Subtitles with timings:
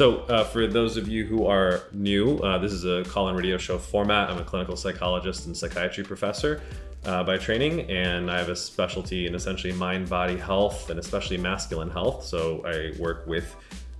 [0.00, 3.36] So, uh, for those of you who are new, uh, this is a call in
[3.36, 4.30] radio show format.
[4.30, 6.62] I'm a clinical psychologist and psychiatry professor
[7.04, 11.36] uh, by training, and I have a specialty in essentially mind body health and especially
[11.36, 12.24] masculine health.
[12.24, 13.54] So, I work with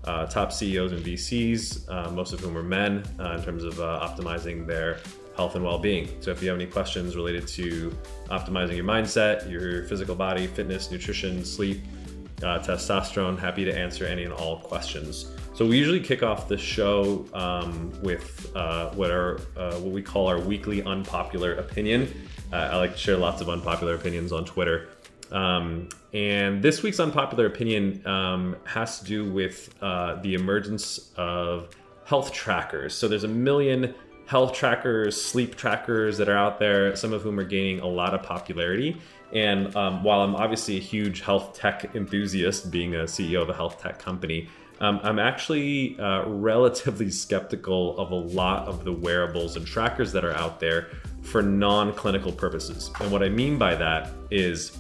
[0.04, 3.74] uh, top CEOs and VCs, uh, most of whom are men, uh, in terms of
[3.74, 5.00] optimizing their
[5.36, 6.08] health and well-being.
[6.20, 7.94] So if you have any questions related to
[8.30, 11.82] optimizing your mindset, your physical body, fitness, nutrition, sleep,
[12.42, 15.30] uh, testosterone, happy to answer any and all questions.
[15.54, 20.02] So we usually kick off the show um, with uh, what are uh, what we
[20.02, 22.12] call our weekly unpopular opinion.
[22.52, 24.88] Uh, I like to share lots of unpopular opinions on Twitter.
[25.30, 31.68] Um, and this week's unpopular opinion um, has to do with uh, the emergence of
[32.04, 32.94] health trackers.
[32.94, 33.94] So there's a million
[34.26, 38.14] health trackers, sleep trackers that are out there, some of whom are gaining a lot
[38.14, 38.96] of popularity.
[39.32, 43.54] And um, while I'm obviously a huge health tech enthusiast, being a CEO of a
[43.54, 44.48] health tech company,
[44.80, 50.24] um, I'm actually uh, relatively skeptical of a lot of the wearables and trackers that
[50.24, 50.88] are out there
[51.22, 52.90] for non clinical purposes.
[53.00, 54.76] And what I mean by that is,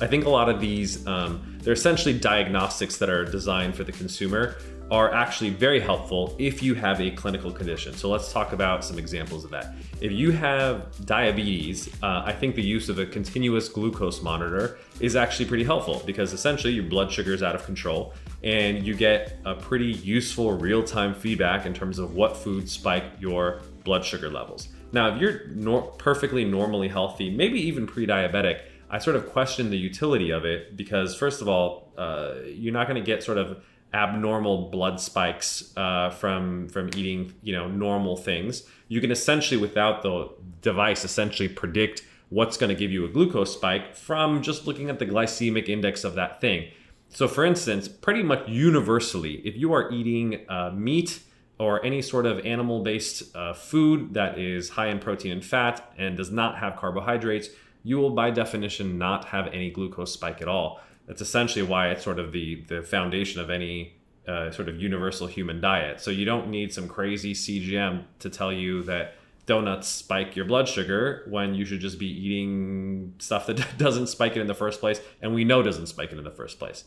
[0.00, 3.92] I think a lot of these, um, they're essentially diagnostics that are designed for the
[3.92, 4.56] consumer
[4.92, 7.94] are actually very helpful if you have a clinical condition.
[7.94, 9.74] So let's talk about some examples of that.
[10.02, 15.16] If you have diabetes, uh, I think the use of a continuous glucose monitor is
[15.16, 18.12] actually pretty helpful because essentially your blood sugar is out of control
[18.44, 23.04] and you get a pretty useful real time feedback in terms of what foods spike
[23.18, 24.68] your blood sugar levels.
[24.92, 29.70] Now, if you're nor- perfectly normally healthy, maybe even pre diabetic, I sort of question
[29.70, 33.38] the utility of it because, first of all, uh, you're not going to get sort
[33.38, 38.64] of abnormal blood spikes uh, from from eating you know normal things.
[38.88, 43.52] You can essentially without the device essentially predict what's going to give you a glucose
[43.52, 46.70] spike from just looking at the glycemic index of that thing.
[47.10, 51.20] So for instance pretty much universally if you are eating uh, meat
[51.58, 55.92] or any sort of animal based uh, food that is high in protein and fat
[55.98, 57.50] and does not have carbohydrates
[57.84, 60.80] you will by definition not have any glucose spike at all
[61.12, 63.92] that's essentially why it's sort of the the foundation of any
[64.26, 66.00] uh, sort of universal human diet.
[66.00, 70.68] So you don't need some crazy CGM to tell you that donuts spike your blood
[70.68, 74.80] sugar when you should just be eating stuff that doesn't spike it in the first
[74.80, 76.84] place, and we know doesn't spike it in the first place.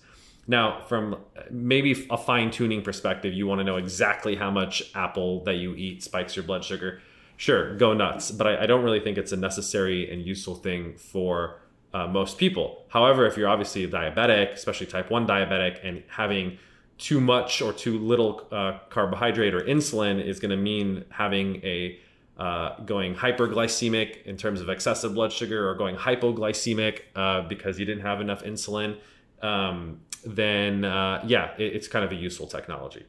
[0.48, 1.18] Now, from
[1.52, 5.76] maybe a fine tuning perspective, you want to know exactly how much apple that you
[5.76, 7.00] eat spikes your blood sugar.
[7.38, 8.32] Sure, go nuts.
[8.32, 11.60] But I, I don't really think it's a necessary and useful thing for
[11.96, 12.84] uh, most people.
[12.90, 16.58] However, if you're obviously a diabetic, especially type 1 diabetic, and having
[16.98, 21.98] too much or too little uh, carbohydrate or insulin is going to mean having a
[22.38, 27.86] uh, going hyperglycemic in terms of excessive blood sugar or going hypoglycemic uh, because you
[27.86, 28.98] didn't have enough insulin,
[29.42, 33.06] um, then uh, yeah, it, it's kind of a useful technology.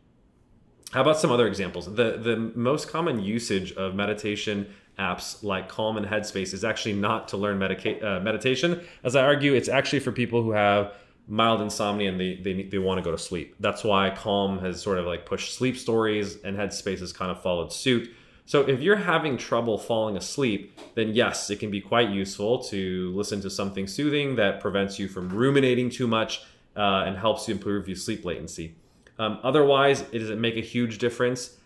[0.93, 1.87] How about some other examples?
[1.93, 7.29] The the most common usage of meditation apps like Calm and Headspace is actually not
[7.29, 8.83] to learn medica- uh, meditation.
[9.05, 10.95] As I argue, it's actually for people who have
[11.29, 13.55] mild insomnia and they, they, they want to go to sleep.
[13.61, 17.43] That's why Calm has sort of like pushed sleep stories and Headspace has kind of
[17.43, 18.11] followed suit.
[18.47, 23.13] So if you're having trouble falling asleep, then yes, it can be quite useful to
[23.15, 26.43] listen to something soothing that prevents you from ruminating too much
[26.77, 28.77] uh, and helps you improve your sleep latency.
[29.19, 31.57] Um, otherwise, it doesn't make a huge difference.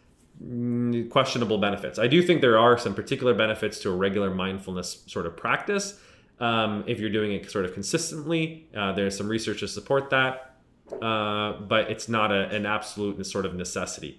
[0.42, 1.98] Mm, questionable benefits.
[1.98, 6.00] I do think there are some particular benefits to a regular mindfulness sort of practice.
[6.38, 10.56] Um, if you're doing it sort of consistently, uh, there's some research to support that,
[11.02, 14.18] uh, but it's not a, an absolute sort of necessity.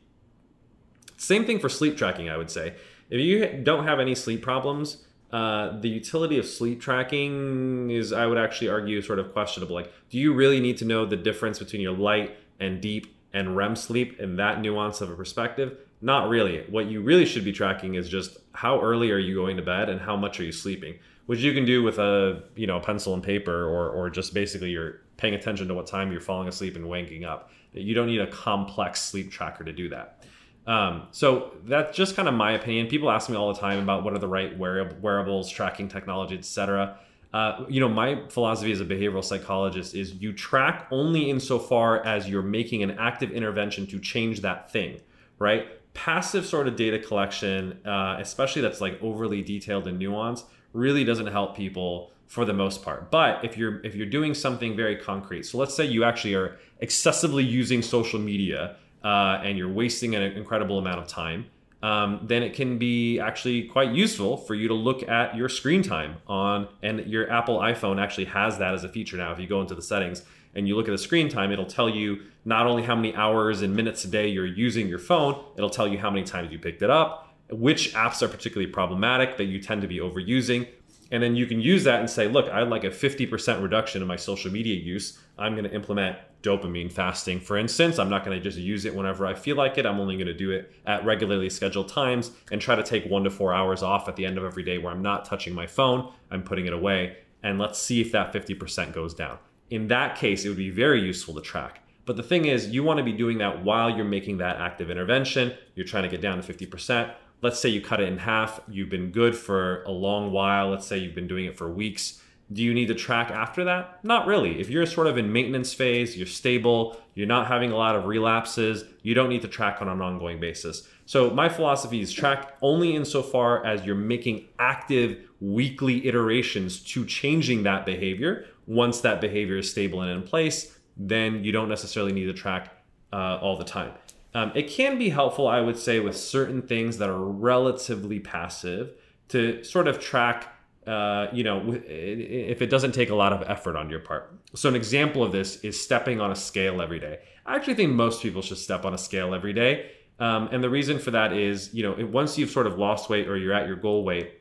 [1.17, 2.75] Same thing for sleep tracking, I would say.
[3.09, 8.27] If you don't have any sleep problems, uh, the utility of sleep tracking is, I
[8.27, 9.73] would actually argue, sort of questionable.
[9.73, 13.55] Like, do you really need to know the difference between your light and deep and
[13.57, 15.79] REM sleep in that nuance of a perspective?
[16.01, 16.66] Not really.
[16.69, 19.89] What you really should be tracking is just how early are you going to bed
[19.89, 20.97] and how much are you sleeping,
[21.28, 24.72] which you can do with a you know pencil and paper or or just basically
[24.72, 27.52] you're paying attention to what time you're falling asleep and waking up.
[27.73, 30.25] You don't need a complex sleep tracker to do that.
[30.67, 32.87] Um, so that's just kind of my opinion.
[32.87, 36.97] People ask me all the time about what are the right wearables, tracking technology, etc.
[37.34, 42.28] Uh, you know, my philosophy as a behavioral psychologist is you track only insofar as
[42.28, 44.99] you're making an active intervention to change that thing,
[45.40, 45.80] right?
[45.93, 50.43] Passive sort of data collection, uh, especially that's like overly detailed and nuanced,
[50.73, 53.11] really doesn't help people for the most part.
[53.11, 56.58] But if you're if you're doing something very concrete, so let's say you actually are
[56.79, 61.46] excessively using social media uh, and you're wasting an incredible amount of time.
[61.84, 65.82] um, then it can be actually quite useful for you to look at your screen
[65.82, 69.32] time on, and your Apple iPhone actually has that as a feature now.
[69.32, 70.23] If you go into the settings
[70.55, 73.61] and you look at the screen time, it'll tell you not only how many hours
[73.61, 76.59] and minutes a day you're using your phone, it'll tell you how many times you
[76.59, 80.67] picked it up, which apps are particularly problematic that you tend to be overusing.
[81.11, 84.07] And then you can use that and say, look, I'd like a 50% reduction in
[84.07, 85.19] my social media use.
[85.37, 87.99] I'm going to implement dopamine fasting, for instance.
[87.99, 89.85] I'm not going to just use it whenever I feel like it.
[89.85, 93.25] I'm only going to do it at regularly scheduled times and try to take one
[93.25, 95.67] to four hours off at the end of every day where I'm not touching my
[95.67, 96.11] phone.
[96.31, 97.17] I'm putting it away.
[97.43, 99.37] And let's see if that 50% goes down.
[99.72, 101.79] In that case, it would be very useful to track.
[102.06, 104.91] But the thing is, you want to be doing that while you're making that active
[104.91, 105.53] intervention.
[105.76, 107.12] You're trying to get down to 50%.
[107.41, 108.59] Let's say you cut it in half.
[108.68, 110.70] You've been good for a long while.
[110.70, 112.22] Let's say you've been doing it for weeks
[112.53, 114.03] do you need to track after that?
[114.03, 114.59] Not really.
[114.59, 118.06] If you're sort of in maintenance phase, you're stable, you're not having a lot of
[118.06, 120.88] relapses, you don't need to track on an ongoing basis.
[121.06, 127.64] So my philosophy is track only insofar as you're making active weekly iterations to changing
[127.64, 128.46] that behavior.
[128.67, 132.73] Once that behavior is stable and in place, then you don't necessarily need to track
[133.13, 133.91] uh, all the time.
[134.34, 138.93] Um, it can be helpful, I would say, with certain things that are relatively passive
[139.29, 140.47] to sort of track
[140.87, 144.34] uh, you know, if it doesn't take a lot of effort on your part.
[144.55, 147.19] So, an example of this is stepping on a scale every day.
[147.46, 149.91] I actually think most people should step on a scale every day.
[150.19, 153.28] Um, and the reason for that is, you know, once you've sort of lost weight
[153.28, 154.40] or you're at your goal weight,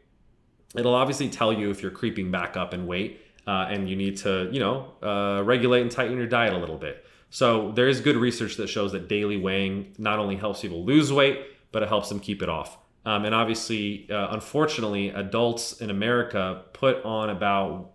[0.75, 4.17] it'll obviously tell you if you're creeping back up in weight uh, and you need
[4.19, 7.05] to, you know, uh, regulate and tighten your diet a little bit.
[7.31, 11.13] So, there is good research that shows that daily weighing not only helps people lose
[11.13, 11.39] weight,
[11.73, 12.77] but it helps them keep it off.
[13.05, 17.93] Um, and obviously, uh, unfortunately, adults in America put on about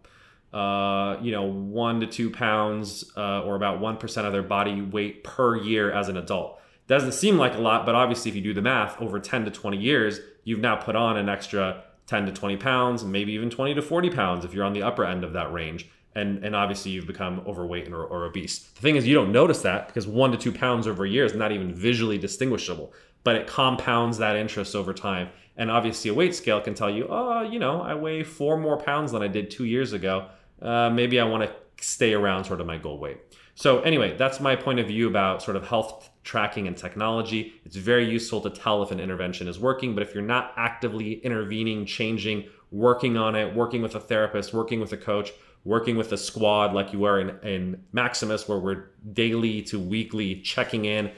[0.54, 4.82] uh, you know one to two pounds uh, or about one percent of their body
[4.82, 6.60] weight per year as an adult.
[6.88, 9.52] Doesn't seem like a lot, but obviously, if you do the math, over ten to
[9.52, 13.74] twenty years, you've now put on an extra ten to twenty pounds, maybe even twenty
[13.74, 15.90] to forty pounds if you're on the upper end of that range.
[16.18, 18.60] And, and obviously you've become overweight or, or obese.
[18.60, 21.26] The thing is, you don't notice that because one to two pounds over a year
[21.26, 22.94] is not even visually distinguishable
[23.26, 25.30] but it compounds that interest over time.
[25.58, 28.78] And obviously, a weight scale can tell you, oh, you know, I weigh four more
[28.78, 30.28] pounds than I did two years ago.
[30.62, 31.52] Uh, maybe I want to
[31.84, 33.18] stay around sort of my goal weight.
[33.58, 37.54] So, anyway, that's my point of view about sort of health tracking and technology.
[37.64, 41.14] It's very useful to tell if an intervention is working, but if you're not actively
[41.14, 45.32] intervening, changing, working on it, working with a therapist, working with a coach,
[45.64, 50.42] working with a squad like you are in, in Maximus, where we're daily to weekly
[50.42, 51.12] checking in,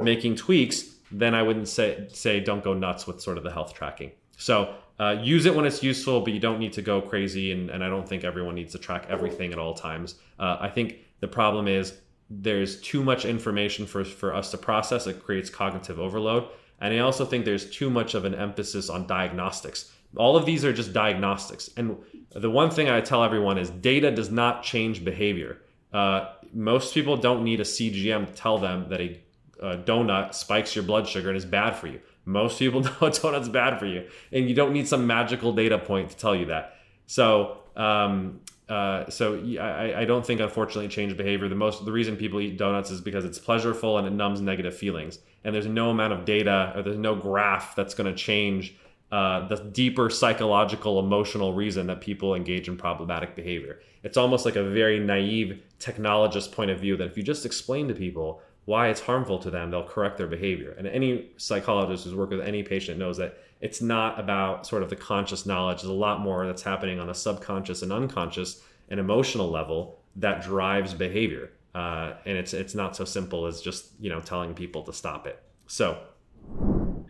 [0.00, 3.74] making tweaks, then I wouldn't say say don't go nuts with sort of the health
[3.74, 4.12] tracking.
[4.38, 7.52] So uh, use it when it's useful, but you don't need to go crazy.
[7.52, 10.14] And, and I don't think everyone needs to track everything at all times.
[10.38, 11.94] Uh, I think the problem is
[12.28, 15.06] there's too much information for, for us to process.
[15.06, 16.48] It creates cognitive overload.
[16.78, 19.90] And I also think there's too much of an emphasis on diagnostics.
[20.16, 21.70] All of these are just diagnostics.
[21.78, 21.96] And
[22.34, 25.62] the one thing I tell everyone is data does not change behavior.
[25.90, 29.22] Uh, most people don't need a CGM to tell them that a
[29.62, 32.00] a donut spikes your blood sugar and is bad for you.
[32.24, 35.78] Most people know a donut's bad for you, and you don't need some magical data
[35.78, 36.76] point to tell you that.
[37.06, 38.40] So, um,
[38.72, 41.46] uh, so I, I don't think unfortunately change behavior.
[41.46, 44.74] The most the reason people eat donuts is because it's pleasureful and it numbs negative
[44.74, 45.18] feelings.
[45.44, 48.74] And there's no amount of data or there's no graph that's going to change
[49.10, 53.80] uh, the deeper psychological emotional reason that people engage in problematic behavior.
[54.04, 57.88] It's almost like a very naive technologist point of view that if you just explain
[57.88, 60.74] to people why it's harmful to them, they'll correct their behavior.
[60.78, 64.90] And any psychologist who's worked with any patient knows that it's not about sort of
[64.90, 65.78] the conscious knowledge.
[65.78, 70.42] There's a lot more that's happening on a subconscious and unconscious and emotional level that
[70.42, 71.50] drives behavior.
[71.74, 75.26] Uh, and it's it's not so simple as just you know telling people to stop
[75.26, 75.42] it.
[75.66, 75.98] So,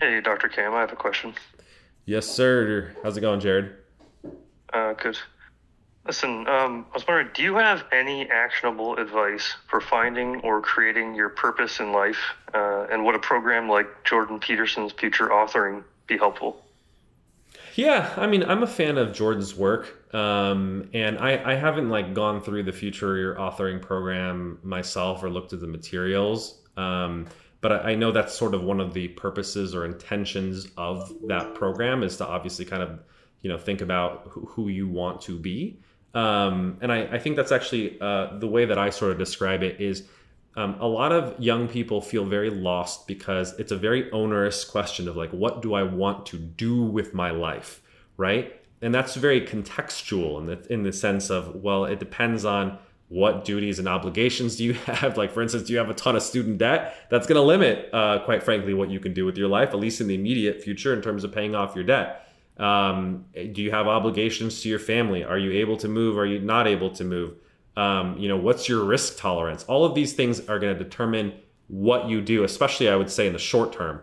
[0.00, 0.48] hey, Dr.
[0.48, 1.34] Cam, I have a question.
[2.04, 2.94] Yes, sir.
[3.02, 3.74] How's it going, Jared?
[4.72, 5.18] Uh, good.
[6.06, 11.14] Listen, um, I was wondering, do you have any actionable advice for finding or creating
[11.14, 12.18] your purpose in life,
[12.52, 16.64] uh, and would a program like Jordan Peterson's Future Authoring be helpful?
[17.76, 22.14] Yeah, I mean, I'm a fan of Jordan's work, um, and I, I haven't like
[22.14, 26.60] gone through the Future Authoring program myself or looked at the materials.
[26.76, 27.28] Um,
[27.62, 32.02] but I, know that's sort of one of the purposes or intentions of that program
[32.02, 32.98] is to obviously kind of
[33.40, 35.78] you know think about who you want to be
[36.14, 39.62] um, and I, I, think that's actually uh, the way that I sort of describe
[39.62, 40.04] it is
[40.56, 45.08] um, a lot of young people feel very lost because it's a very onerous question
[45.08, 47.80] of like, what do I want to do with my life,
[48.18, 48.60] right?
[48.82, 52.78] And that's very contextual in the in the sense of well, it depends on
[53.08, 55.16] what duties and obligations do you have?
[55.16, 56.94] Like, for instance, do you have a ton of student debt?
[57.10, 59.78] That's going to limit, uh, quite frankly, what you can do with your life, at
[59.78, 62.26] least in the immediate future, in terms of paying off your debt.
[62.62, 65.24] Um, do you have obligations to your family?
[65.24, 66.16] Are you able to move?
[66.16, 67.34] Are you not able to move?
[67.76, 69.64] Um, you know, what's your risk tolerance?
[69.64, 71.32] All of these things are going to determine
[71.66, 74.00] what you do, especially I would say in the short term.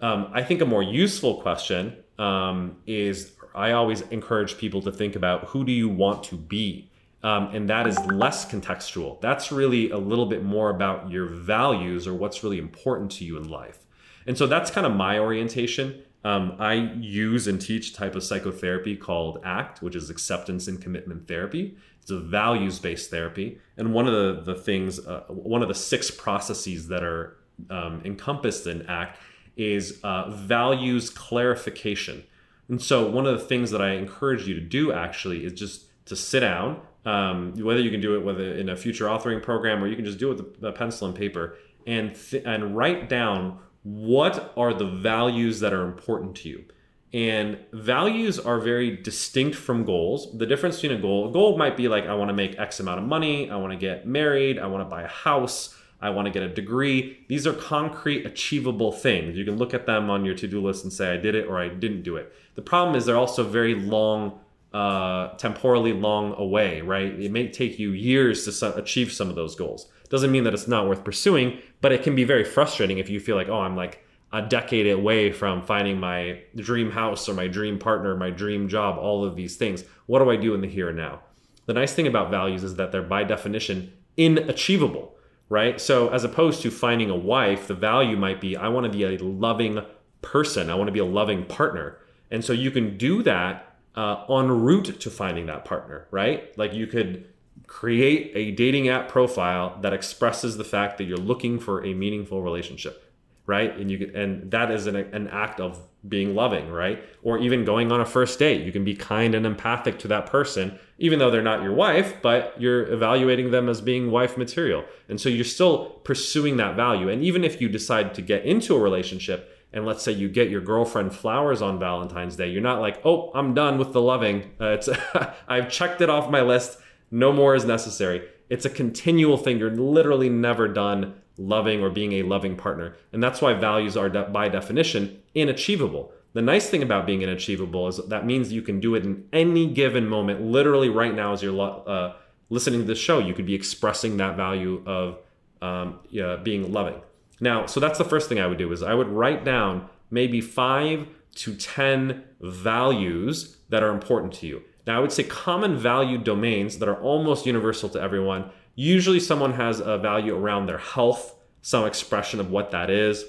[0.00, 5.14] Um, I think a more useful question um, is I always encourage people to think
[5.14, 6.90] about who do you want to be?
[7.22, 9.20] Um, and that is less contextual.
[9.20, 13.36] That's really a little bit more about your values or what's really important to you
[13.36, 13.78] in life.
[14.26, 16.02] And so that's kind of my orientation.
[16.24, 21.28] Um, I use and teach type of psychotherapy called ACT, which is acceptance and commitment
[21.28, 21.76] therapy.
[22.00, 23.58] It's a values based therapy.
[23.76, 27.36] And one of the, the things, uh, one of the six processes that are
[27.70, 29.18] um, encompassed in ACT
[29.56, 32.24] is uh, values clarification.
[32.68, 35.84] And so, one of the things that I encourage you to do actually is just
[36.06, 39.84] to sit down, um, whether you can do it whether in a future authoring program
[39.84, 43.08] or you can just do it with a pencil and paper and th- and write
[43.08, 46.64] down what are the values that are important to you.
[47.12, 50.36] And values are very distinct from goals.
[50.36, 52.80] The difference between a goal, a goal might be like I want to make X
[52.80, 56.10] amount of money, I want to get married, I want to buy a house, I
[56.10, 57.24] want to get a degree.
[57.28, 59.36] These are concrete, achievable things.
[59.36, 61.46] You can look at them on your to do list and say, I did it
[61.46, 62.32] or I didn't do it.
[62.56, 64.40] The problem is they're also very long
[64.72, 67.12] uh, temporally long away, right?
[67.20, 69.88] It may take you years to achieve some of those goals.
[70.14, 73.18] Doesn't mean that it's not worth pursuing, but it can be very frustrating if you
[73.18, 77.48] feel like, oh, I'm like a decade away from finding my dream house or my
[77.48, 79.82] dream partner, my dream job, all of these things.
[80.06, 81.22] What do I do in the here and now?
[81.66, 85.08] The nice thing about values is that they're by definition inachievable,
[85.48, 85.80] right?
[85.80, 89.02] So as opposed to finding a wife, the value might be I want to be
[89.02, 89.80] a loving
[90.22, 91.98] person, I want to be a loving partner.
[92.30, 96.56] And so you can do that uh, en route to finding that partner, right?
[96.56, 97.33] Like you could
[97.66, 102.42] create a dating app profile that expresses the fact that you're looking for a meaningful
[102.42, 103.12] relationship,
[103.46, 103.76] right?
[103.76, 107.02] And you can, and that is an, an act of being loving, right?
[107.22, 110.26] Or even going on a first date, you can be kind and empathic to that
[110.26, 114.84] person, even though they're not your wife, but you're evaluating them as being wife material.
[115.08, 117.08] And so you're still pursuing that value.
[117.08, 120.50] And even if you decide to get into a relationship, and let's say you get
[120.50, 124.52] your girlfriend flowers on Valentine's Day, you're not like, oh, I'm done with the loving.
[124.60, 124.88] Uh, it's
[125.48, 126.78] I've checked it off my list.
[127.14, 128.28] No more is necessary.
[128.50, 129.60] It's a continual thing.
[129.60, 134.08] You're literally never done loving or being a loving partner, and that's why values are
[134.08, 136.10] de- by definition inachievable.
[136.32, 139.68] The nice thing about being inachievable is that means you can do it in any
[139.68, 140.42] given moment.
[140.42, 142.14] Literally, right now, as you're uh,
[142.50, 145.18] listening to this show, you could be expressing that value of
[145.62, 147.00] um, yeah, being loving.
[147.40, 150.40] Now, so that's the first thing I would do is I would write down maybe
[150.40, 151.06] five
[151.36, 154.62] to 10 values that are important to you.
[154.86, 158.50] Now, I would say common value domains that are almost universal to everyone.
[158.74, 163.24] Usually, someone has a value around their health, some expression of what that is.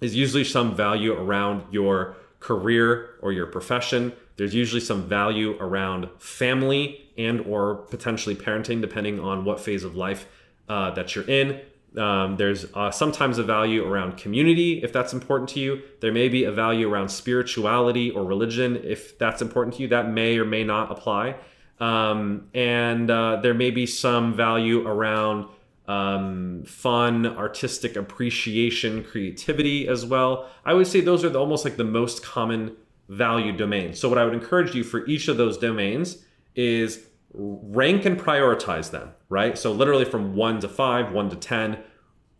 [0.00, 4.12] Is usually some value around your career or your profession.
[4.36, 9.96] There's usually some value around family and or potentially parenting, depending on what phase of
[9.96, 10.28] life
[10.68, 11.60] uh, that you're in.
[11.96, 15.82] Um, there's uh, sometimes a value around community if that's important to you.
[16.00, 19.88] There may be a value around spirituality or religion if that's important to you.
[19.88, 21.36] That may or may not apply.
[21.80, 25.46] Um, and uh, there may be some value around
[25.86, 30.48] um, fun, artistic appreciation, creativity as well.
[30.64, 32.76] I would say those are the, almost like the most common
[33.08, 33.98] value domains.
[33.98, 38.90] So, what I would encourage you for each of those domains is rank and prioritize
[38.90, 39.56] them, right?
[39.58, 41.78] So literally from 1 to 5, 1 to 10,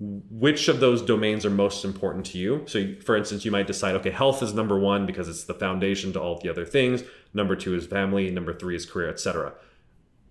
[0.01, 2.63] which of those domains are most important to you?
[2.67, 6.13] So for instance, you might decide, okay, health is number 1 because it's the foundation
[6.13, 7.03] to all the other things.
[7.35, 9.55] Number 2 is family, number 3 is career, etc.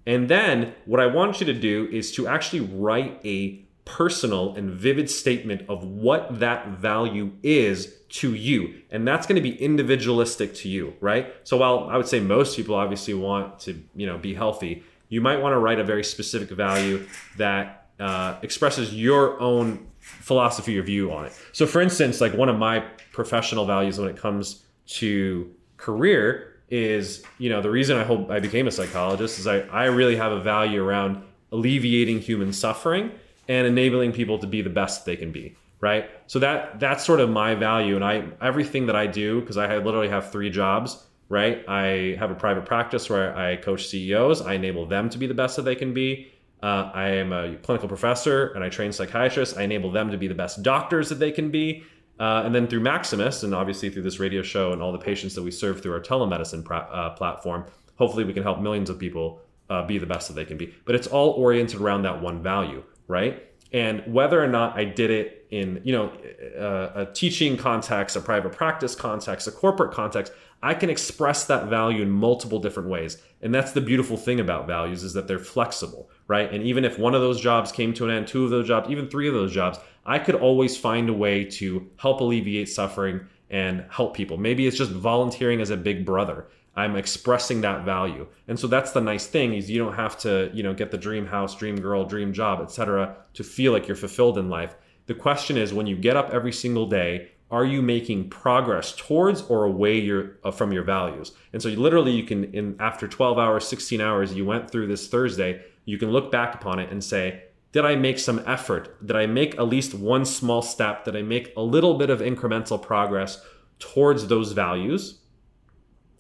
[0.05, 4.69] And then what I want you to do is to actually write a personal and
[4.69, 8.81] vivid statement of what that value is to you.
[8.91, 11.33] And that's going to be individualistic to you, right?
[11.43, 15.21] So while I would say most people obviously want to, you know, be healthy, you
[15.21, 20.83] might want to write a very specific value that uh, expresses your own philosophy or
[20.83, 21.33] view on it.
[21.53, 27.23] So for instance, like one of my professional values when it comes to career is,
[27.37, 30.33] you know, the reason I hope I became a psychologist is I, I really have
[30.33, 33.11] a value around alleviating human suffering
[33.47, 36.09] and enabling people to be the best they can be right?
[36.25, 37.95] So that that's sort of my value.
[37.95, 41.67] And i everything that i do because i literally have three jobs right?
[41.67, 45.33] I have a private practice where i coach ceos i enable them to be the
[45.33, 46.31] best that they can be.
[46.63, 49.57] Uh, i am a clinical professor and i train psychiatrists.
[49.57, 51.83] I enable them to be the best doctors that they can be.
[52.19, 55.35] Uh, and then through maximus and obviously through this radio show and all the patients
[55.35, 57.65] that we serve through our telemedicine pra- uh, platform
[57.97, 60.73] hopefully we can help millions of people uh, be the best that they can be.
[60.85, 63.43] But it's all oriented around that one value, right?
[63.73, 66.11] And whether or not I did it in, you know,
[66.57, 70.31] a, a teaching context, a private practice context, a corporate context,
[70.63, 73.21] I can express that value in multiple different ways.
[73.41, 76.51] And that's the beautiful thing about values is that they're flexible, right?
[76.51, 78.89] And even if one of those jobs came to an end, two of those jobs,
[78.89, 83.21] even three of those jobs, I could always find a way to help alleviate suffering
[83.49, 84.37] and help people.
[84.37, 86.47] Maybe it's just volunteering as a big brother.
[86.77, 88.27] I'm expressing that value.
[88.47, 90.97] And so that's the nice thing is you don't have to, you know, get the
[90.97, 93.15] dream house, dream girl, dream job, etc.
[93.33, 94.75] to feel like you're fulfilled in life.
[95.07, 99.41] The question is when you get up every single day, are you making progress towards
[99.43, 101.31] or away your uh, from your values?
[101.51, 104.87] And so you, literally you can in after 12 hours, 16 hours you went through
[104.87, 107.41] this Thursday, you can look back upon it and say,
[107.71, 109.03] did I make some effort?
[109.05, 111.05] Did I make at least one small step?
[111.05, 113.43] Did I make a little bit of incremental progress
[113.79, 115.19] towards those values?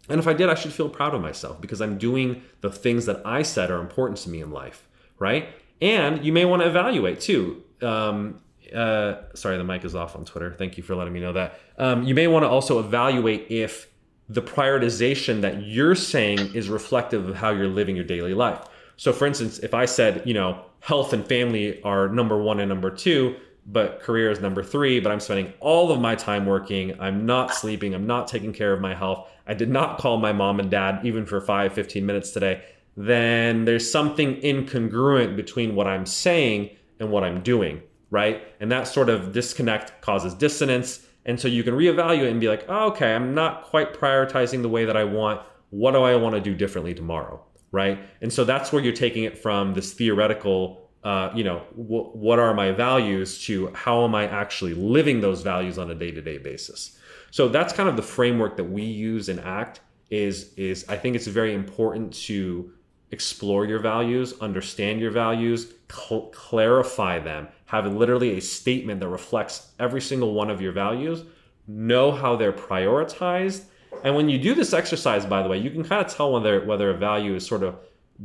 [0.09, 3.05] And if I did, I should feel proud of myself because I'm doing the things
[3.05, 4.87] that I said are important to me in life,
[5.19, 5.49] right?
[5.81, 7.63] And you may want to evaluate too.
[7.81, 8.41] Um,
[8.73, 10.53] uh, sorry, the mic is off on Twitter.
[10.57, 11.59] Thank you for letting me know that.
[11.77, 13.87] Um, you may want to also evaluate if
[14.29, 18.59] the prioritization that you're saying is reflective of how you're living your daily life.
[18.97, 22.67] So, for instance, if I said, you know, health and family are number one and
[22.67, 23.35] number two,
[23.67, 27.53] but career is number three, but I'm spending all of my time working, I'm not
[27.53, 30.71] sleeping, I'm not taking care of my health, I did not call my mom and
[30.71, 32.63] dad even for five, 15 minutes today,
[32.95, 38.41] then there's something incongruent between what I'm saying and what I'm doing, right?
[38.59, 41.05] And that sort of disconnect causes dissonance.
[41.25, 44.69] And so you can reevaluate and be like, oh, okay, I'm not quite prioritizing the
[44.69, 45.41] way that I want.
[45.69, 47.43] What do I want to do differently tomorrow?
[47.71, 47.99] Right.
[48.21, 52.39] And so that's where you're taking it from this theoretical, uh, you know, w- what
[52.39, 56.21] are my values to how am I actually living those values on a day to
[56.21, 56.97] day basis.
[57.31, 59.81] So that's kind of the framework that we use in ACT.
[60.09, 62.71] Is is I think it's very important to
[63.11, 69.71] explore your values, understand your values, cl- clarify them, have literally a statement that reflects
[69.79, 71.23] every single one of your values,
[71.67, 73.63] know how they're prioritized.
[74.03, 76.65] And when you do this exercise, by the way, you can kind of tell whether
[76.65, 77.77] whether a value is sort of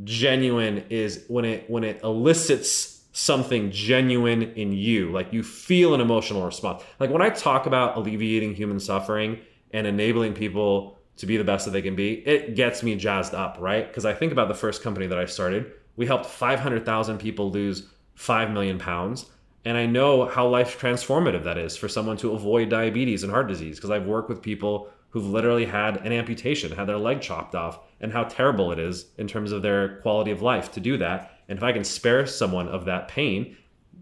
[0.05, 6.01] genuine is when it when it elicits something genuine in you, like you feel an
[6.01, 6.83] emotional response.
[6.99, 9.39] Like when I talk about alleviating human suffering
[9.73, 13.35] and enabling people to be the best that they can be, it gets me jazzed
[13.35, 13.87] up, right?
[13.87, 15.73] Because I think about the first company that I started.
[15.97, 19.27] We helped 500,000 people lose 5 million pounds.
[19.65, 23.47] And I know how life transformative that is for someone to avoid diabetes and heart
[23.47, 27.55] disease because I've worked with people who've literally had an amputation, had their leg chopped
[27.55, 30.97] off, and how terrible it is in terms of their quality of life to do
[30.99, 31.39] that.
[31.49, 33.57] And if I can spare someone of that pain,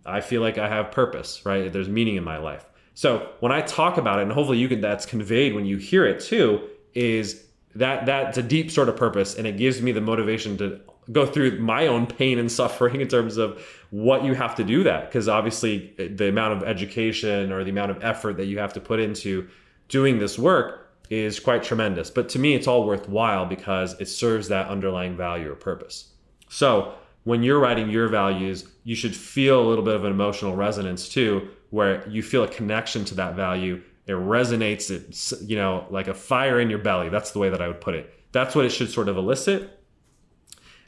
[0.06, 1.72] I feel like I have purpose, right?
[1.72, 2.64] There's meaning in my life.
[2.94, 6.06] So when I talk about it, and hopefully you can that's conveyed when you hear
[6.06, 7.44] it too, is
[7.74, 10.80] that that's a deep sort of purpose and it gives me the motivation to
[11.12, 14.82] go through my own pain and suffering in terms of what you have to do
[14.82, 18.58] that because obviously eh, the amount of education or the amount of effort that you
[18.58, 19.48] have to put into
[19.88, 20.79] doing this work
[21.10, 22.10] is quite tremendous.
[22.10, 26.12] But to me it's all worthwhile because it serves that underlying value or purpose.
[26.48, 26.94] So
[27.24, 31.08] when you're writing your values you should feel a little bit of an emotional resonance
[31.08, 33.82] too where you feel a connection to that value.
[34.06, 37.08] It resonates it's you know like a fire in your belly.
[37.08, 38.12] That's the way that i would put it.
[38.32, 39.78] That's what it should sort of elicit.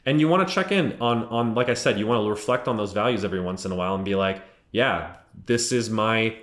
[0.05, 2.67] And you want to check in on on like i said you want to reflect
[2.67, 6.35] on those values every once in a while and be like yeah this is my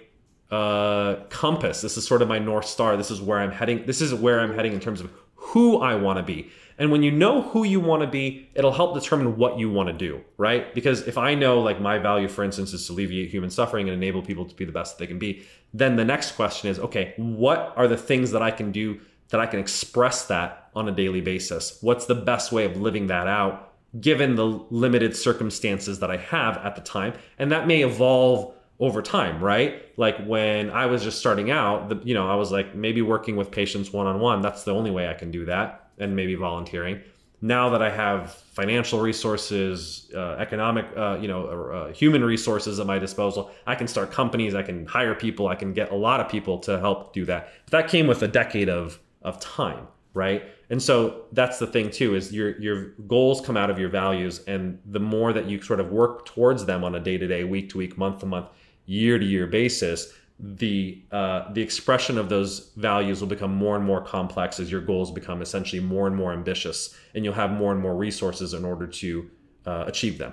[0.51, 1.81] uh, compass.
[1.81, 2.97] This is sort of my north star.
[2.97, 3.87] This is where i'm heading.
[3.87, 6.51] This is where i'm heading in terms of who i want to be.
[6.79, 9.89] And when you know who you want to be it'll help determine what you want
[9.89, 10.75] to do right?
[10.75, 14.03] Because if i know like my value for instance is to alleviate human suffering and
[14.03, 16.79] enable people to be the best that they can be then the next question is
[16.79, 20.89] okay what are the things that i can do that I can express that on
[20.89, 21.79] a daily basis?
[21.81, 26.59] What's the best way of living that out given the limited circumstances that I have
[26.59, 27.15] at the time?
[27.39, 29.85] And that may evolve over time, right?
[29.99, 33.37] Like when I was just starting out, the, you know, I was like maybe working
[33.37, 34.41] with patients one on one.
[34.41, 37.01] That's the only way I can do that, and maybe volunteering.
[37.43, 42.87] Now that I have financial resources, uh, economic, uh, you know, uh, human resources at
[42.87, 44.55] my disposal, I can start companies.
[44.55, 45.49] I can hire people.
[45.49, 47.51] I can get a lot of people to help do that.
[47.65, 51.91] But that came with a decade of of time right and so that's the thing
[51.91, 55.61] too is your your goals come out of your values and the more that you
[55.63, 58.27] sort of work towards them on a day to day week to week month to
[58.27, 58.47] month
[58.91, 63.85] year to year basis the uh, the expression of those values will become more and
[63.85, 67.73] more complex as your goals become essentially more and more ambitious and you'll have more
[67.73, 69.31] and more resources in order to
[69.67, 70.33] uh, achieve them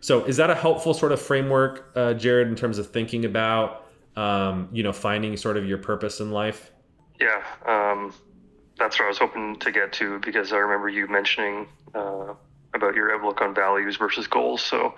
[0.00, 3.86] so is that a helpful sort of framework uh, jared in terms of thinking about
[4.14, 6.70] um, you know finding sort of your purpose in life
[7.20, 8.12] yeah, um,
[8.78, 12.34] that's what I was hoping to get to because I remember you mentioning uh,
[12.74, 14.62] about your outlook on values versus goals.
[14.62, 14.94] So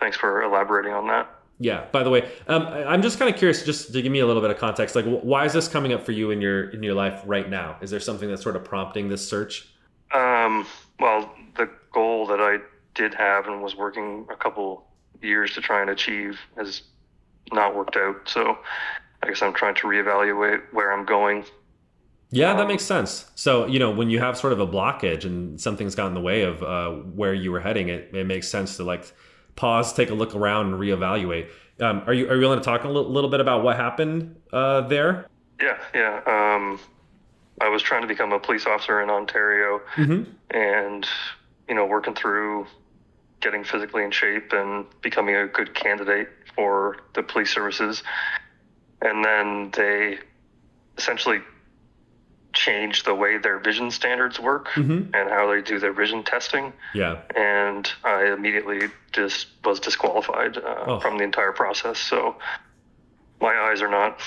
[0.00, 1.28] thanks for elaborating on that.
[1.58, 1.86] Yeah.
[1.90, 4.42] By the way, um, I'm just kind of curious, just to give me a little
[4.42, 4.94] bit of context.
[4.94, 7.76] Like, why is this coming up for you in your in your life right now?
[7.80, 9.68] Is there something that's sort of prompting this search?
[10.12, 10.66] Um,
[11.00, 12.58] well, the goal that I
[12.94, 14.86] did have and was working a couple
[15.20, 16.82] years to try and achieve has
[17.52, 18.28] not worked out.
[18.28, 18.58] So,
[19.22, 21.44] I guess I'm trying to reevaluate where I'm going.
[22.30, 23.24] Yeah, that makes sense.
[23.34, 26.20] So, you know, when you have sort of a blockage and something's got in the
[26.20, 29.12] way of uh, where you were heading, it, it makes sense to like
[29.58, 31.48] pause, take a look around, and reevaluate.
[31.80, 34.36] Um, are you are you willing to talk a little, little bit about what happened
[34.52, 35.26] uh, there?
[35.60, 36.20] Yeah, yeah.
[36.26, 36.80] Um,
[37.60, 40.30] I was trying to become a police officer in Ontario, mm-hmm.
[40.50, 41.06] and
[41.68, 42.66] you know, working through
[43.40, 48.02] getting physically in shape and becoming a good candidate for the police services.
[49.00, 50.18] And then they
[50.96, 51.40] essentially
[52.58, 55.14] change the way their vision standards work mm-hmm.
[55.14, 56.72] and how they do their vision testing.
[56.92, 57.20] Yeah.
[57.36, 61.00] And I immediately just was disqualified uh, oh.
[61.00, 61.98] from the entire process.
[61.98, 62.36] So
[63.40, 64.18] my eyes are not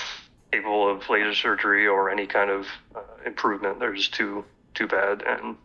[0.50, 2.66] capable of laser surgery or any kind of
[2.96, 3.78] uh, improvement.
[3.78, 5.56] They're just too too bad, and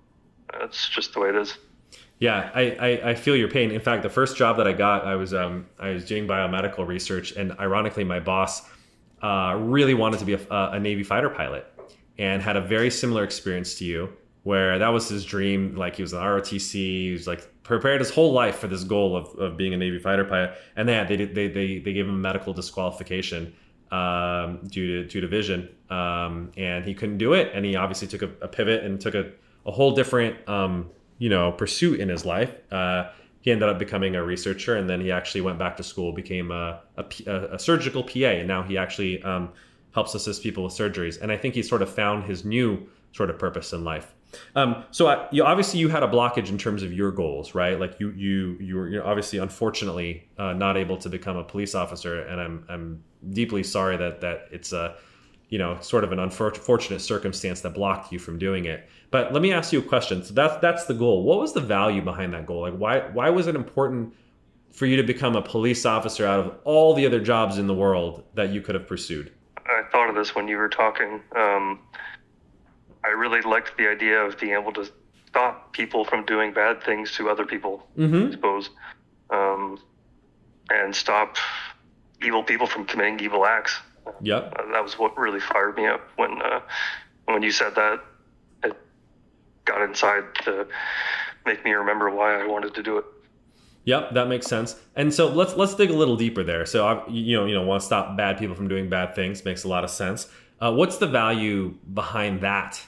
[0.52, 1.58] that's just the way it is.
[2.20, 3.72] Yeah, I, I, I, feel your pain.
[3.72, 6.86] In fact, the first job that I got, I was um, I was doing biomedical
[6.86, 8.68] research, and ironically, my boss
[9.22, 11.66] uh, really wanted to be a, a Navy fighter pilot
[12.18, 14.10] and had a very similar experience to you
[14.44, 15.76] where that was his dream.
[15.76, 19.18] Like he was an ROTC, he was like prepared his whole life for this goal
[19.18, 20.54] of, of being a Navy fighter pilot.
[20.78, 23.54] And then they, they, they, they gave him a medical disqualification
[23.92, 25.70] um, due to, due to vision.
[25.90, 27.52] Um, and he couldn't do it.
[27.54, 29.32] And he obviously took a, a pivot and took a,
[29.66, 32.54] a whole different, um, you know, pursuit in his life.
[32.72, 33.10] Uh,
[33.42, 36.52] he ended up becoming a researcher and then he actually went back to school, became
[36.52, 38.28] a, a, a surgical PA.
[38.28, 39.50] And now he actually, um,
[39.98, 41.20] helps assist people with surgeries.
[41.20, 44.14] And I think he sort of found his new sort of purpose in life.
[44.56, 47.80] Um, so I, you, obviously you had a blockage in terms of your goals, right?
[47.80, 52.22] Like you you you were obviously unfortunately uh, not able to become a police officer,
[52.22, 54.98] and I'm I'm deeply sorry that that it's a
[55.50, 58.88] you know sort of an unfortunate circumstance that blocked you from doing it.
[59.10, 60.24] But let me ask you a question.
[60.24, 61.24] So that's that's the goal.
[61.24, 62.62] What was the value behind that goal?
[62.62, 64.14] Like why why was it important
[64.72, 67.74] for you to become a police officer out of all the other jobs in the
[67.74, 69.32] world that you could have pursued?
[69.70, 71.22] I thought of this when you were talking.
[71.36, 71.80] Um,
[73.04, 74.88] I really liked the idea of being able to
[75.28, 77.88] stop people from doing bad things to other people.
[77.98, 78.28] Mm-hmm.
[78.28, 78.70] I suppose,
[79.30, 79.80] um,
[80.70, 81.38] and stop
[82.24, 83.80] evil people from committing evil acts.
[84.22, 84.54] Yep.
[84.58, 86.62] Uh, that was what really fired me up when uh,
[87.26, 88.04] when you said that.
[88.64, 88.76] It
[89.66, 90.68] got inside to
[91.46, 93.06] make me remember why I wanted to do it.
[93.88, 94.76] Yep, that makes sense.
[94.98, 96.66] And so let's let's dig a little deeper there.
[96.66, 99.46] So I, you know, you know, want to stop bad people from doing bad things
[99.46, 100.28] makes a lot of sense.
[100.60, 102.82] Uh, what's the value behind that?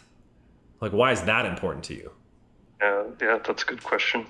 [0.82, 2.12] Like, why is that important to you?
[2.82, 4.26] Yeah, yeah, that's a good question.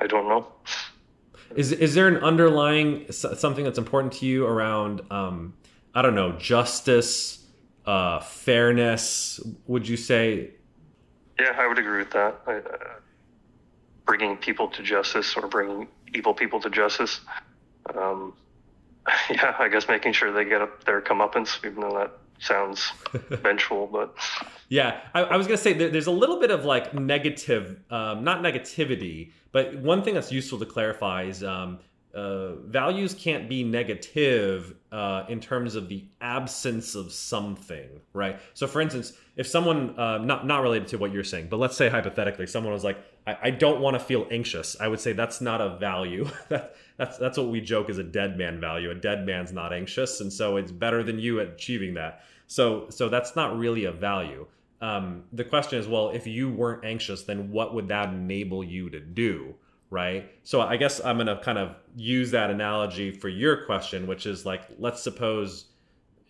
[0.00, 0.46] I don't know.
[1.56, 5.00] Is is there an underlying something that's important to you around?
[5.10, 5.54] Um,
[5.94, 7.46] I don't know, justice,
[7.86, 9.40] uh, fairness.
[9.66, 10.50] Would you say?
[11.40, 12.42] Yeah, I would agree with that.
[12.46, 12.98] I, uh,
[14.08, 17.20] bringing people to justice or bringing evil people to justice.
[17.94, 18.32] Um,
[19.30, 23.86] yeah, I guess making sure they get up their comeuppance, even though that sounds vengeful,
[23.86, 24.16] but
[24.68, 28.24] yeah, I, I was gonna say there, there's a little bit of like negative, um,
[28.24, 31.78] not negativity, but one thing that's useful to clarify is um,
[32.18, 38.40] uh, values can't be negative uh, in terms of the absence of something, right?
[38.54, 41.76] So, for instance, if someone uh, not not related to what you're saying, but let's
[41.76, 45.12] say hypothetically, someone was like, "I, I don't want to feel anxious," I would say
[45.12, 46.28] that's not a value.
[46.48, 48.90] that that's that's what we joke is a dead man value.
[48.90, 52.22] A dead man's not anxious, and so it's better than you at achieving that.
[52.48, 54.46] So, so that's not really a value.
[54.80, 58.90] Um, the question is, well, if you weren't anxious, then what would that enable you
[58.90, 59.54] to do?
[59.90, 60.30] Right?
[60.44, 64.26] So I guess I'm going to kind of use that analogy for your question, which
[64.26, 65.66] is like, let's suppose,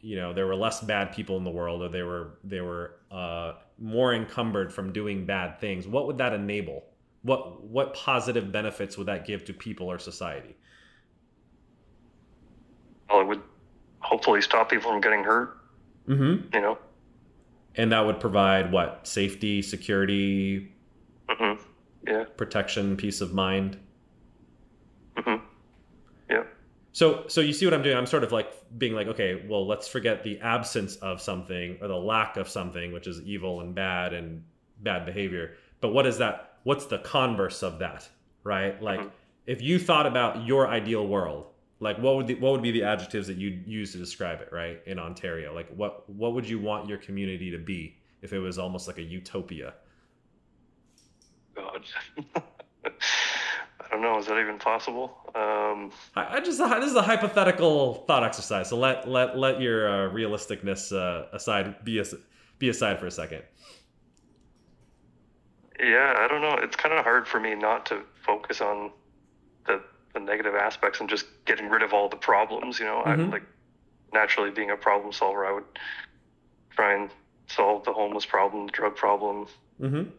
[0.01, 2.97] you know, there were less bad people in the world, or they were they were
[3.11, 5.89] uh, more encumbered from doing bad things.
[5.89, 6.85] What would that enable?
[7.23, 10.57] What what positive benefits would that give to people or society?
[13.11, 13.43] Well, it would
[14.01, 15.59] hopefully stop people from getting hurt.
[16.07, 16.55] Mm-hmm.
[16.55, 16.79] You know,
[17.75, 20.73] and that would provide what safety, security.
[21.29, 21.68] Mm-hmm
[22.09, 22.25] yeah.
[22.37, 23.79] protection, peace of mind.
[25.17, 25.45] Mm-hmm.
[26.31, 26.43] Yeah.
[26.93, 27.97] So, so you see what I'm doing?
[27.97, 31.89] I'm sort of like being like, okay, well, let's forget the absence of something or
[31.89, 34.43] the lack of something, which is evil and bad and
[34.81, 35.55] bad behavior.
[35.81, 36.55] But what is that?
[36.65, 38.09] What's the converse of that,
[38.43, 38.81] right?
[38.83, 39.09] Like, mm-hmm.
[39.47, 41.47] if you thought about your ideal world,
[41.81, 44.49] like what would the, what would be the adjectives that you'd use to describe it,
[44.53, 44.81] right?
[44.87, 48.59] In Ontario, like what what would you want your community to be if it was
[48.59, 49.75] almost like a utopia?
[51.59, 51.85] God,
[53.81, 54.19] I don't know.
[54.19, 55.19] Is that even possible?
[55.35, 58.69] Um, I, I, just this is a hypothetical thought exercise.
[58.69, 62.05] So let let let your uh, realisticness uh, aside be a,
[62.59, 63.43] be aside for a second.
[65.81, 66.57] Yeah, I don't know.
[66.63, 68.91] It's kind of hard for me not to focus on
[69.67, 69.83] the
[70.15, 72.79] the negative aspects and just getting rid of all the problems.
[72.79, 73.09] You know, mm-hmm.
[73.09, 73.45] I'm like
[74.13, 75.45] naturally being a problem solver.
[75.45, 75.65] I would
[76.71, 77.11] try and
[77.49, 79.47] solve the homeless problem, the drug problem,
[79.81, 80.11] mm-hmm.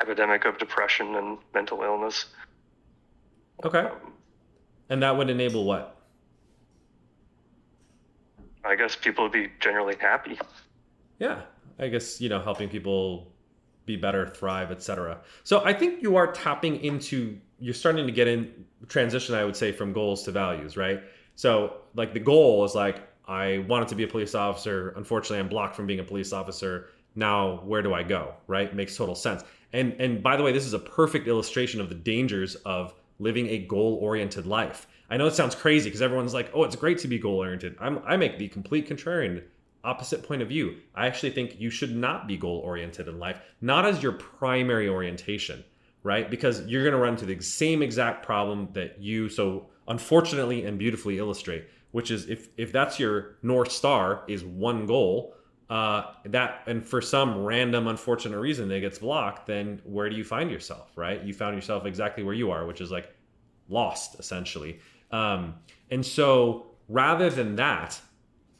[0.00, 2.26] Epidemic of depression and mental illness.
[3.64, 3.80] Okay.
[3.80, 4.12] Um,
[4.88, 5.96] and that would enable what?
[8.64, 10.38] I guess people would be generally happy.
[11.18, 11.42] Yeah.
[11.78, 13.32] I guess, you know, helping people
[13.84, 15.18] be better, thrive, etc.
[15.44, 18.52] So I think you are tapping into you're starting to get in
[18.88, 21.00] transition I would say from goals to values, right?
[21.36, 24.90] So like the goal is like I wanted to be a police officer.
[24.96, 26.90] Unfortunately, I'm blocked from being a police officer.
[27.16, 28.34] Now, where do I go?
[28.46, 28.74] Right?
[28.74, 29.42] Makes total sense.
[29.72, 33.48] And and by the way, this is a perfect illustration of the dangers of living
[33.48, 34.86] a goal-oriented life.
[35.08, 38.16] I know it sounds crazy because everyone's like, "Oh, it's great to be goal-oriented." I
[38.16, 39.42] make the complete contrarian,
[39.84, 40.76] opposite point of view.
[40.94, 45.64] I actually think you should not be goal-oriented in life, not as your primary orientation,
[46.02, 46.30] right?
[46.30, 50.78] Because you're going to run into the same exact problem that you so unfortunately and
[50.78, 55.34] beautifully illustrate, which is if if that's your north star is one goal,
[55.68, 60.24] uh, that and for some random unfortunate reason it gets blocked, then where do you
[60.24, 60.92] find yourself?
[60.96, 61.22] Right?
[61.22, 63.14] You found yourself exactly where you are, which is like
[63.68, 64.78] lost essentially.
[65.10, 65.54] Um,
[65.90, 68.00] and so rather than that,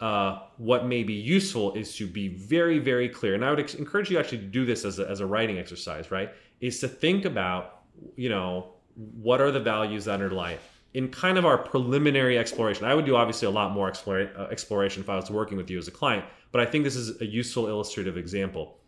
[0.00, 3.34] uh, what may be useful is to be very, very clear.
[3.34, 5.58] And I would ex- encourage you actually to do this as a, as a writing
[5.58, 6.30] exercise, right?
[6.60, 7.82] Is to think about,
[8.16, 10.60] you know, what are the values that underlie it?
[10.96, 14.44] in kind of our preliminary exploration, I would do obviously a lot more explore, uh,
[14.44, 16.24] exploration if I was working with you as a client,
[16.56, 18.78] but I think this is a useful illustrative example.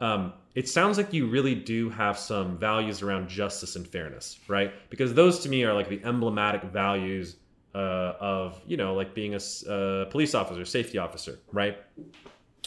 [0.00, 4.72] Um, it sounds like you really do have some values around justice and fairness, right?
[4.88, 7.36] Because those to me are like the emblematic values
[7.74, 11.76] uh, of, you know, like being a uh, police officer, safety officer, right?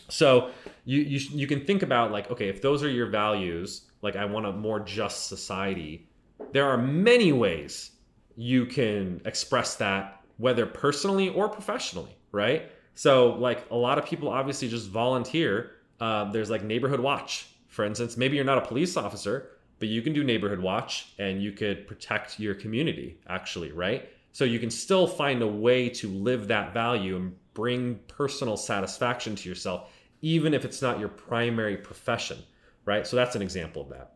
[0.09, 0.51] So
[0.85, 4.25] you, you, you can think about like, okay, if those are your values, like I
[4.25, 6.07] want a more just society,
[6.51, 7.93] there are many ways
[8.37, 12.69] you can express that whether personally or professionally, right?
[12.95, 15.71] So, like a lot of people obviously just volunteer.
[15.99, 18.17] Uh, there's like neighborhood watch, for instance.
[18.17, 21.87] Maybe you're not a police officer, but you can do neighborhood watch and you could
[21.87, 24.09] protect your community, actually, right?
[24.33, 29.35] So you can still find a way to live that value and bring personal satisfaction
[29.35, 32.37] to yourself, even if it's not your primary profession,
[32.85, 33.05] right?
[33.05, 34.13] So that's an example of that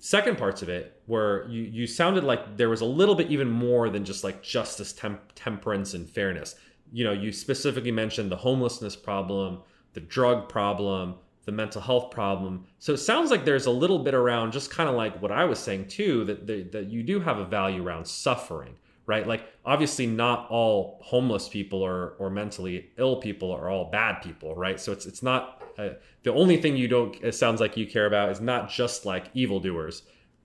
[0.00, 3.48] second parts of it where you you sounded like there was a little bit even
[3.48, 6.56] more than just like justice temp- temperance and fairness
[6.92, 9.60] you know you specifically mentioned the homelessness problem
[9.92, 12.66] the drug problem the mental health problem.
[12.78, 15.44] So it sounds like there's a little bit around just kind of like what i
[15.44, 18.76] was saying too that, that that you do have a value around suffering
[19.06, 19.26] right?
[19.26, 24.54] Like obviously not all homeless people or or mentally ill people are all bad people
[24.54, 24.78] right?
[24.78, 25.90] So it's it's not uh,
[26.22, 29.24] the only thing you don't it sounds like you care about is not just like
[29.34, 30.02] evildoers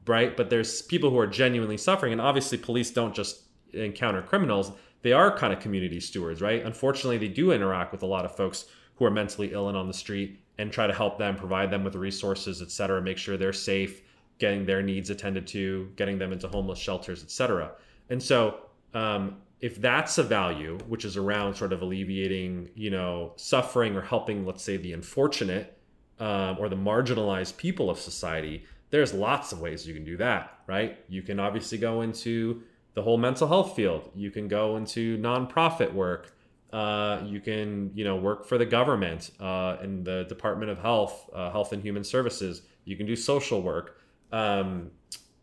[0.08, 0.36] right?
[0.36, 3.42] But there's people who are genuinely suffering and obviously police don't just
[3.74, 4.72] encounter criminals
[5.06, 8.36] they are kind of community stewards right unfortunately they do interact with a lot of
[8.36, 8.66] folks
[8.96, 11.84] who are mentally ill and on the street and try to help them provide them
[11.84, 14.02] with resources et cetera make sure they're safe
[14.40, 17.72] getting their needs attended to getting them into homeless shelters et cetera
[18.10, 18.60] and so
[18.96, 24.02] um, if that's a value, which is around sort of alleviating, you know, suffering or
[24.02, 25.78] helping, let's say, the unfortunate
[26.20, 30.60] um, or the marginalized people of society, there's lots of ways you can do that,
[30.68, 31.00] right?
[31.10, 32.64] You can obviously go into
[32.96, 34.10] the whole mental health field.
[34.16, 36.34] You can go into nonprofit work.
[36.74, 41.30] Uh, you can, you know, work for the government uh, in the Department of Health,
[41.34, 42.64] uh, Health and Human Services.
[42.86, 44.00] You can do social work.
[44.32, 44.92] Um,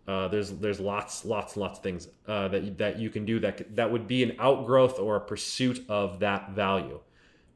[0.09, 3.77] uh, there's there's lots lots lots of things uh, that that you can do that
[3.77, 6.99] that would be an outgrowth or a pursuit of that value,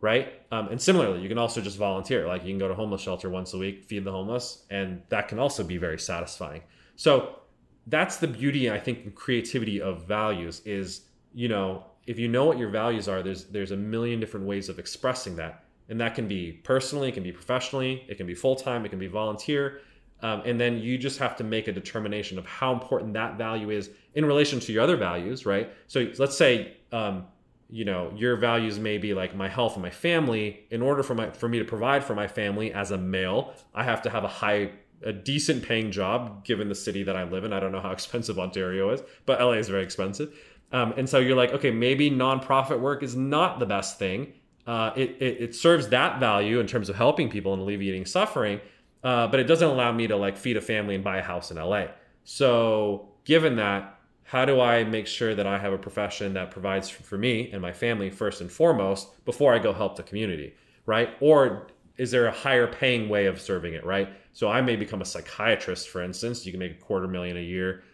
[0.00, 0.42] right?
[0.52, 2.26] Um, and similarly, you can also just volunteer.
[2.28, 5.26] Like you can go to homeless shelter once a week, feed the homeless, and that
[5.26, 6.62] can also be very satisfying.
[6.94, 7.40] So
[7.87, 11.03] that's the beauty, I think, creativity of values is
[11.35, 14.68] you know if you know what your values are, there's there's a million different ways
[14.68, 18.35] of expressing that, and that can be personally, it can be professionally, it can be
[18.35, 19.81] full time, it can be volunteer
[20.22, 23.70] um, and then you just have to make a determination of how important that value
[23.70, 25.70] is in relation to your other values, right?
[25.88, 27.27] So let's say, um,
[27.68, 30.64] you know, your values may be like my health and my family.
[30.70, 33.83] In order for my for me to provide for my family as a male, I
[33.83, 34.70] have to have a high,
[35.02, 37.52] a decent paying job given the city that I live in.
[37.52, 40.35] I don't know how expensive Ontario is, but LA is very expensive.
[40.72, 44.32] Um, and so you're like, okay, maybe nonprofit work is not the best thing.
[44.66, 48.61] Uh, it, it, it serves that value in terms of helping people and alleviating suffering
[49.06, 51.52] uh, but it doesn't allow me to like feed a family and buy a house
[51.52, 51.87] in LA.
[52.24, 56.88] So, given that, how do I make sure that I have a profession that provides
[56.88, 60.54] for me and my family first and foremost before I go help the community,
[60.87, 61.11] right?
[61.20, 64.09] Or is there a higher paying way of serving it, right?
[64.37, 66.44] So I may become a psychiatrist, for instance.
[66.44, 67.85] You can make a quarter million a year.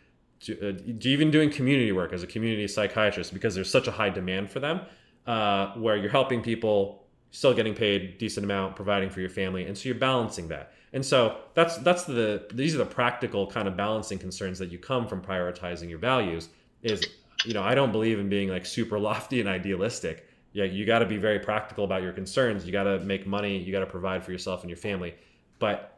[0.51, 4.51] Uh, even doing community work as a community psychiatrist because there's such a high demand
[4.51, 4.81] for them,
[5.29, 9.79] uh, where you're helping people, still getting paid decent amount, providing for your family, and
[9.79, 10.73] so you're balancing that.
[10.93, 14.81] And so that's that's the these are the practical kind of balancing concerns that you
[14.81, 16.49] come from prioritizing your values.
[16.83, 17.05] Is
[17.45, 20.99] you know I don't believe in being like super lofty and idealistic yeah, you got
[20.99, 22.67] to be very practical about your concerns.
[22.67, 23.57] You got to make money.
[23.57, 25.15] You got to provide for yourself and your family.
[25.59, 25.92] But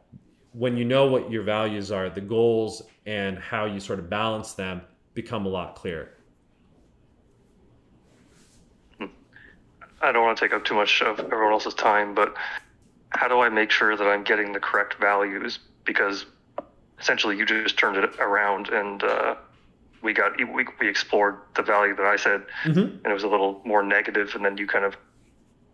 [0.57, 4.53] when you know what your values are, the goals and how you sort of balance
[4.53, 4.81] them
[5.13, 6.09] become a lot clearer.
[10.01, 12.35] I don't want to take up too much of everyone else's time, but
[13.09, 15.59] how do I make sure that I'm getting the correct values?
[15.83, 16.25] Because
[16.99, 19.35] essentially, you just turned it around and uh,
[20.01, 22.79] we got we, we explored the value that I said, mm-hmm.
[22.79, 24.95] and it was a little more negative, and then you kind of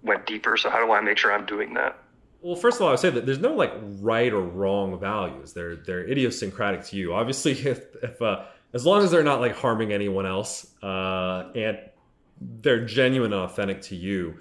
[0.02, 0.56] went deeper.
[0.58, 1.98] So how do I make sure I'm doing that?
[2.42, 5.54] Well, first of all, I would say that there's no like right or wrong values.
[5.54, 7.14] They're they're idiosyncratic to you.
[7.14, 11.80] Obviously, if, if uh, as long as they're not like harming anyone else, uh, and
[12.62, 14.36] they're genuine and authentic to you,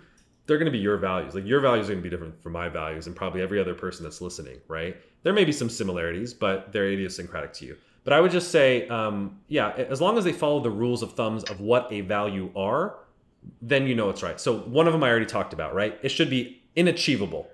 [0.46, 1.34] they're going to be your values.
[1.34, 3.74] Like your values are going to be different from my values, and probably every other
[3.74, 4.60] person that's listening.
[4.66, 4.96] Right?
[5.22, 7.76] There may be some similarities, but they're idiosyncratic to you.
[8.04, 11.12] But I would just say, um, yeah, as long as they follow the rules of
[11.12, 12.94] thumbs of what a value are,
[13.60, 14.40] then you know it's right.
[14.40, 15.98] So one of them I already talked about, right?
[16.02, 17.46] It should be inachievable,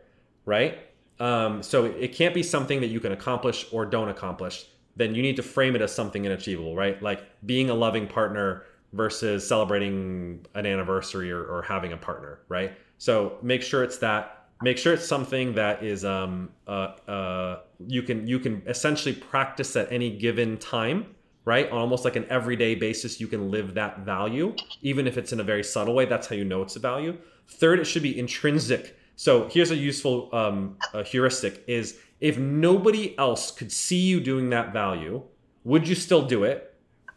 [0.47, 0.79] right?
[1.21, 4.67] Um, so it can't be something that you can accomplish or don't accomplish.
[4.97, 7.01] Then you need to frame it as something inachievable, right?
[7.03, 12.73] Like being a loving partner versus celebrating an anniversary or, or having a partner, right?
[12.97, 18.03] So make sure it's that make sure it's something that is um, uh, uh, you
[18.03, 22.75] can you can essentially practice at any given time right on almost like an everyday
[22.75, 26.27] basis you can live that value even if it's in a very subtle way that's
[26.27, 27.17] how you know it's a value
[27.49, 33.19] third it should be intrinsic so here's a useful um, a heuristic is if nobody
[33.19, 35.23] else could see you doing that value
[35.67, 36.75] would you still do it?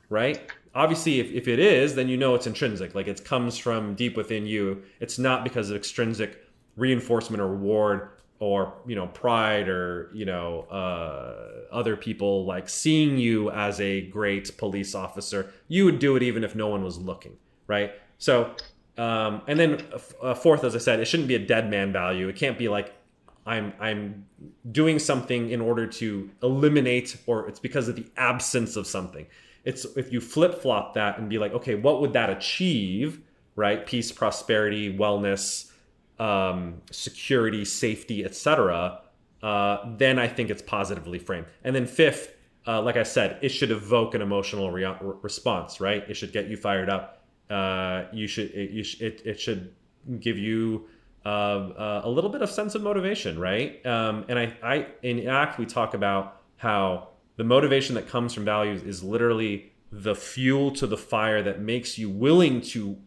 [0.09, 0.51] Right?
[0.73, 2.95] Obviously if, if it is then you know it's intrinsic.
[2.95, 4.81] Like it comes from deep within you.
[4.99, 6.43] It's not because of extrinsic
[6.75, 8.09] reinforcement or reward
[8.39, 14.01] or you know pride or you know uh, other people like seeing you as a
[14.07, 15.53] great police officer.
[15.67, 17.37] You would do it even if no one was looking.
[17.67, 17.91] Right?
[18.17, 18.55] So
[18.99, 19.81] um, and then
[20.21, 22.67] uh, fourth as i said it shouldn't be a dead man value it can't be
[22.67, 22.93] like
[23.45, 24.25] i'm i'm
[24.71, 29.25] doing something in order to eliminate or it's because of the absence of something
[29.63, 33.21] it's if you flip flop that and be like okay what would that achieve
[33.55, 35.69] right peace prosperity wellness
[36.19, 39.01] um, security, safety, etc.,
[39.41, 41.47] uh, then I think it's positively framed.
[41.63, 42.35] And then fifth,
[42.67, 46.03] uh, like I said, it should evoke an emotional re- response, right?
[46.09, 47.18] It should get you fired up.
[47.49, 49.73] Uh, you should it, you sh- it, it should
[50.19, 50.87] give you
[51.25, 53.85] uh, uh, a little bit of sense of motivation, right?
[53.85, 58.45] Um, and I, I in ACT we talk about how the motivation that comes from
[58.45, 62.97] values is literally the fuel to the fire that makes you willing to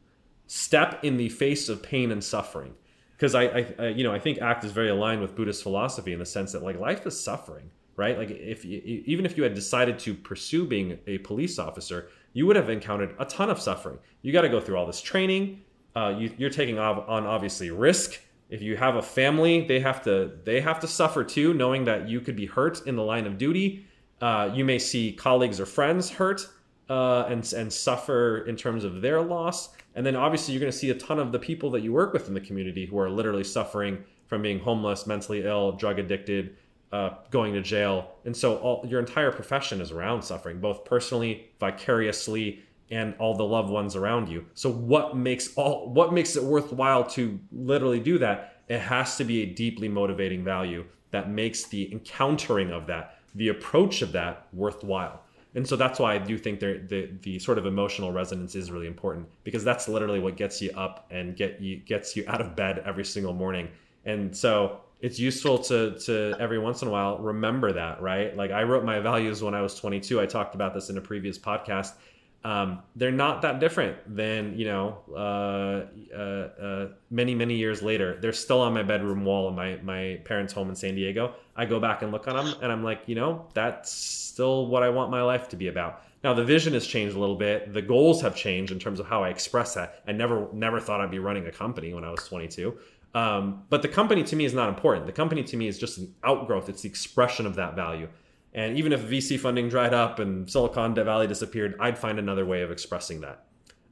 [0.47, 2.75] step in the face of pain and suffering
[3.23, 6.13] because I, I, I, you know, I think ACT is very aligned with Buddhist philosophy
[6.13, 8.19] in the sense that like life is suffering, right?
[8.19, 12.57] Like if even if you had decided to pursue being a police officer, you would
[12.57, 13.99] have encountered a ton of suffering.
[14.23, 15.63] You got to go through all this training.
[15.95, 18.21] Uh, you, are taking on obviously risk.
[18.49, 22.09] If you have a family, they have to they have to suffer too, knowing that
[22.09, 23.87] you could be hurt in the line of duty.
[24.21, 26.49] Uh, you may see colleagues or friends hurt
[26.89, 29.71] uh, and and suffer in terms of their loss.
[29.95, 32.13] And then obviously you're going to see a ton of the people that you work
[32.13, 36.57] with in the community who are literally suffering from being homeless, mentally ill, drug addicted,
[36.93, 38.13] uh, going to jail.
[38.25, 43.45] And so all, your entire profession is around suffering, both personally, vicariously, and all the
[43.45, 44.45] loved ones around you.
[44.55, 48.63] So what makes all what makes it worthwhile to literally do that?
[48.69, 53.49] It has to be a deeply motivating value that makes the encountering of that, the
[53.49, 55.23] approach of that worthwhile
[55.55, 58.87] and so that's why I do think the the sort of emotional resonance is really
[58.87, 62.57] important because that's literally what gets you up and get you gets you out of
[62.57, 63.69] bed every single morning.
[64.05, 68.35] And so it's useful to to every once in a while remember that, right?
[68.37, 70.21] Like I wrote my values when I was 22.
[70.21, 71.93] I talked about this in a previous podcast.
[72.45, 78.17] Um, they're not that different than you know uh, uh, uh, many many years later.
[78.21, 81.35] They're still on my bedroom wall in my my parents' home in San Diego.
[81.57, 84.85] I go back and look on them, and I'm like, you know, that's still what
[84.85, 86.03] I want my life to be about.
[86.23, 87.73] Now the vision has changed a little bit.
[87.73, 90.03] The goals have changed in terms of how I express that.
[90.07, 92.79] I never never thought I'd be running a company when I was 22.
[93.15, 95.07] Um, but the company to me is not important.
[95.07, 96.69] The company to me is just an outgrowth.
[96.69, 98.09] It's the expression of that value.
[98.55, 102.63] And even if VC funding dried up and Silicon Valley disappeared, I'd find another way
[102.63, 103.45] of expressing that.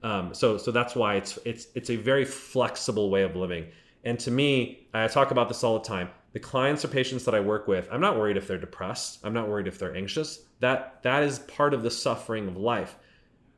[0.03, 3.67] Um, so, so that's why it's it's it's a very flexible way of living.
[4.05, 6.09] And to me, I talk about this all the time.
[6.33, 9.19] The clients or patients that I work with, I'm not worried if they're depressed.
[9.25, 10.45] I'm not worried if they're anxious.
[10.61, 12.97] That that is part of the suffering of life.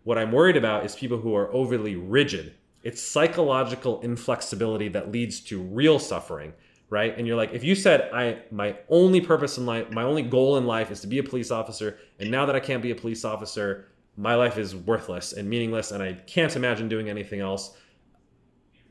[0.04, 2.54] What I'm worried about is people who are overly rigid.
[2.82, 6.52] It's psychological inflexibility that leads to real suffering,
[6.90, 7.16] right?
[7.16, 10.56] And you're like, if you said, I my only purpose in life, my only goal
[10.56, 12.96] in life is to be a police officer, and now that I can't be a
[12.96, 17.76] police officer, my life is worthless and meaningless, and I can't imagine doing anything else.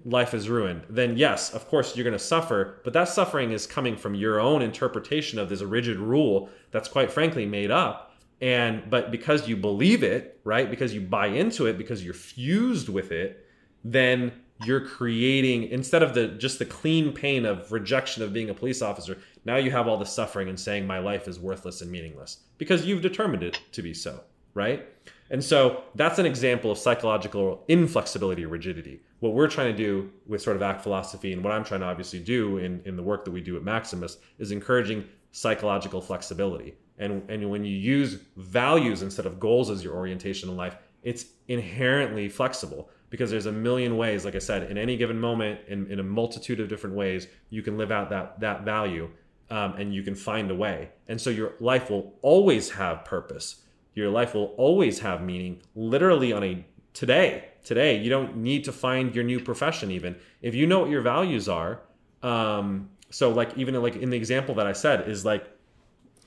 [0.04, 0.84] Life is ruined.
[0.89, 4.39] Then yes, of course you're going to suffer, but that suffering is coming from your
[4.39, 8.12] own interpretation of this rigid rule that's quite frankly made up
[8.42, 12.89] and but because you believe it right because you buy into it because you're fused
[12.89, 13.46] with it
[13.84, 14.32] then
[14.64, 18.82] you're creating instead of the just the clean pain of rejection of being a police
[18.82, 22.42] officer now you have all the suffering and saying my life is worthless and meaningless
[22.60, 24.20] because you've determined it to be so
[24.54, 24.88] right?
[25.30, 29.02] And so that's an example of psychological inflexibility rigidity.
[29.20, 31.86] What we're trying to do with sort of ACT philosophy and what i'm trying to
[31.86, 36.76] obviously do in, in the work that we do at Maximus is encouraging psychological flexibility.
[36.98, 41.26] And and when you use values instead of goals as your orientation in life it's
[41.48, 45.86] inherently flexible because there's a million ways like i said in any given moment in,
[45.91, 49.07] in a multitude of different ways you can live out that that value
[49.51, 50.89] um, and you can find a way.
[51.09, 53.57] And so your life will always have purpose.
[53.93, 57.99] Your life will always have meaning literally on a today today.
[57.99, 60.16] You don't need to find your new profession even.
[60.41, 61.82] If you know what your values are
[62.24, 65.45] um, so like even like in the example that i said is like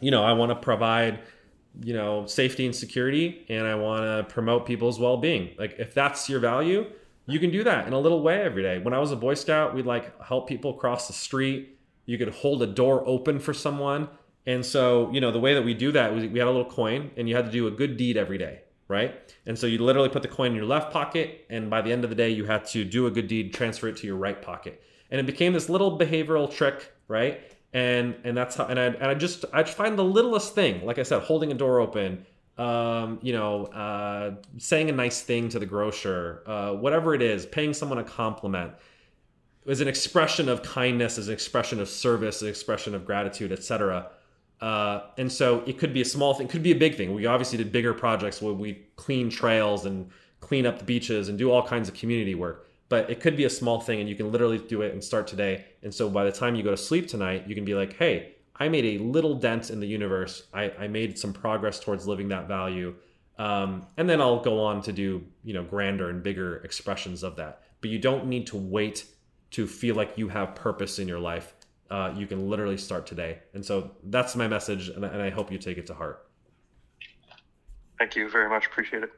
[0.01, 1.21] you know, I want to provide,
[1.83, 5.51] you know, safety and security and I want to promote people's well-being.
[5.59, 6.87] Like if that's your value,
[7.27, 8.79] you can do that in a little way every day.
[8.79, 11.79] When I was a Boy Scout, we'd like help people cross the street.
[12.07, 14.09] You could hold a door open for someone.
[14.47, 16.71] And so, you know, the way that we do that was we had a little
[16.71, 19.35] coin and you had to do a good deed every day, right?
[19.47, 22.05] And so you literally put the coin in your left pocket and by the end
[22.05, 24.41] of the day you had to do a good deed, transfer it to your right
[24.41, 24.83] pocket.
[25.11, 27.41] And it became this little behavioral trick, right?
[27.75, 30.87] And and that's how and I, and I just I just find the littlest thing
[30.87, 32.25] like I said holding a door open
[32.57, 37.45] um, you know uh, saying a nice thing to the grocer uh, whatever it is
[37.45, 38.73] paying someone a compliment
[39.67, 44.09] is an expression of kindness is an expression of service an expression of gratitude etc
[44.61, 47.13] uh, and so it could be a small thing could be a big thing.
[47.13, 50.11] We obviously did bigger projects where we clean trails and
[50.41, 53.45] clean up the beaches and do all kinds of community work but it could be
[53.45, 55.65] a small thing and you can literally do it and start today.
[55.83, 58.35] And so by the time you go to sleep tonight, you can be like, hey,
[58.57, 60.47] I made a little dent in the universe.
[60.53, 62.95] I, I made some progress towards living that value.
[63.39, 67.37] Um, and then I'll go on to do, you know, grander and bigger expressions of
[67.37, 67.63] that.
[67.81, 69.07] But you don't need to wait
[69.53, 71.55] to feel like you have purpose in your life.
[71.91, 73.41] Uh, you can literally start today.
[73.55, 76.27] And so that's my message, and, and I hope you take it to heart.
[77.99, 78.67] Thank you very much.
[78.67, 79.11] Appreciate it.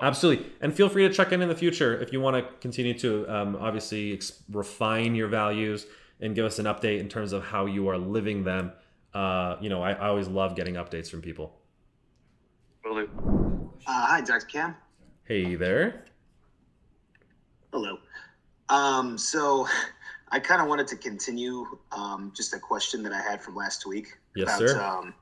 [0.00, 0.46] Absolutely.
[0.60, 3.28] And feel free to check in in the future if you want to continue to
[3.28, 5.86] um, obviously ex- refine your values
[6.20, 8.72] and give us an update in terms of how you are living them.
[9.12, 11.58] Uh, you know, I, I, always love getting updates from people.
[12.82, 13.70] Will do.
[13.86, 14.46] Uh, hi, Dr.
[14.46, 14.76] Cam.
[15.24, 16.06] Hey there.
[17.72, 17.98] Hello.
[18.70, 19.68] Um, so
[20.30, 23.86] I kind of wanted to continue um, just a question that I had from last
[23.86, 24.16] week.
[24.34, 24.82] Yes, about, sir.
[24.82, 25.14] Um,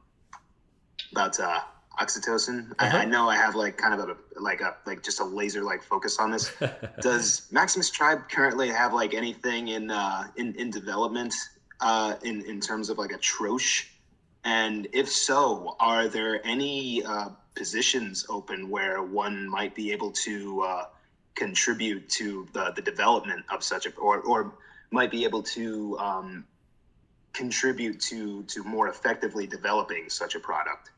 [1.10, 1.60] about uh,
[2.00, 2.72] oxytocin.
[2.78, 2.96] Uh-huh.
[2.96, 5.62] I, I, know I have like kind of a like a like just a laser
[5.62, 6.52] like focus on this.
[7.00, 11.34] Does Maximus Tribe currently have like anything in uh, in in development
[11.80, 13.86] uh, in in terms of like a troche?
[14.44, 20.62] And if so, are there any uh, positions open where one might be able to
[20.62, 20.84] uh,
[21.34, 24.54] contribute to the the development of such a or or
[24.90, 26.44] might be able to um,
[27.34, 30.90] contribute to to more effectively developing such a product?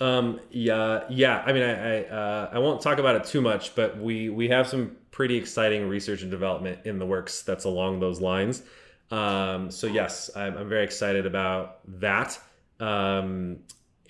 [0.00, 1.42] Um, yeah, yeah.
[1.44, 4.48] I mean, I I, uh, I won't talk about it too much, but we we
[4.48, 8.62] have some pretty exciting research and development in the works that's along those lines.
[9.10, 12.38] Um, so yes, I'm, I'm very excited about that.
[12.78, 13.58] Um,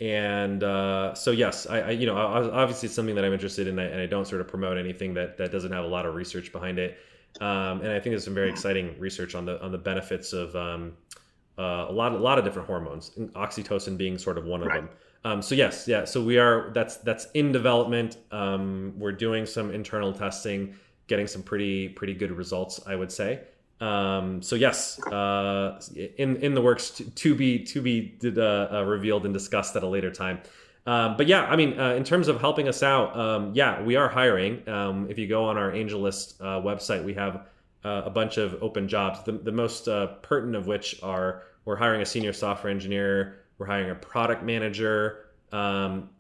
[0.01, 3.78] and uh, so yes, I, I, you know obviously it's something that I'm interested in,
[3.78, 6.53] and I don't sort of promote anything that that doesn't have a lot of research
[6.53, 6.99] behind it.
[7.41, 10.55] Um, and I think there's some very exciting research on the on the benefits of
[10.55, 10.93] um,
[11.59, 14.80] uh, a lot a lot of different hormones, oxytocin being sort of one of right.
[14.82, 14.91] them.
[15.25, 16.05] Um, so yes, yeah.
[16.05, 18.16] So we are that's that's in development.
[18.31, 20.75] Um, we're doing some internal testing,
[21.07, 23.41] getting some pretty pretty good results, I would say.
[23.81, 25.81] Um, so yes, uh,
[26.16, 29.83] in in the works to, to be to be uh, uh, revealed and discussed at
[29.83, 30.41] a later time.
[30.87, 33.97] Um, but yeah, I mean, uh, in terms of helping us out, um, yeah, we
[33.97, 34.66] are hiring.
[34.69, 37.47] Um, if you go on our AngelList uh, website, we have
[37.85, 39.23] uh, a bunch of open jobs.
[39.25, 39.87] The, the most
[40.23, 45.26] pertinent of which are we're hiring a senior software engineer, we're hiring a product manager.
[45.52, 46.11] Um,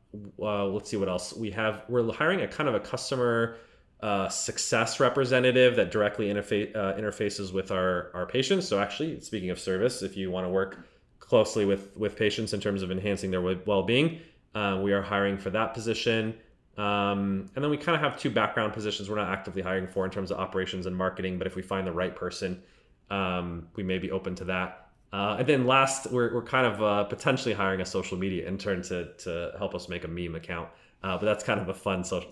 [0.40, 1.82] uh, let's see what else we have.
[1.88, 3.58] We're hiring a kind of a customer
[4.00, 8.68] uh, success representative that directly interface, uh, interfaces with our, our patients.
[8.68, 10.86] So actually, speaking of service, if you want to work
[11.18, 14.20] closely with with patients in terms of enhancing their well being,
[14.54, 16.34] uh, we are hiring for that position.
[16.78, 20.04] Um, and then we kind of have two background positions we're not actively hiring for
[20.04, 22.62] in terms of operations and marketing, but if we find the right person,
[23.10, 24.87] um, we may be open to that.
[25.12, 28.82] Uh, and then last, we're, we're kind of uh, potentially hiring a social media intern
[28.82, 30.68] to, to help us make a meme account.
[31.02, 32.30] Uh, but that's kind of a fun social,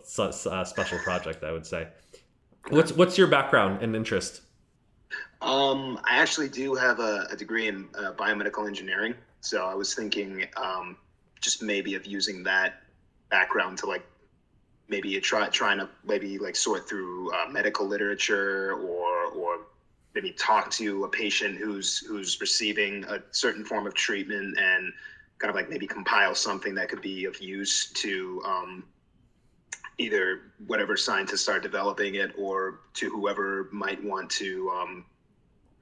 [0.51, 1.89] uh, special project, I would say.
[2.69, 4.41] What's what's your background and interest?
[5.41, 9.95] Um, I actually do have a, a degree in uh, biomedical engineering, so I was
[9.95, 10.97] thinking um,
[11.41, 12.83] just maybe of using that
[13.31, 14.05] background to like
[14.89, 19.16] maybe try trying to maybe like sort through uh, medical literature or
[20.17, 24.93] maybe talk to a patient who's who's receiving a certain form of treatment and
[25.39, 28.85] kind of like maybe compile something that could be of use to um,
[29.99, 35.05] either whatever scientists are developing it or to whoever might want to um,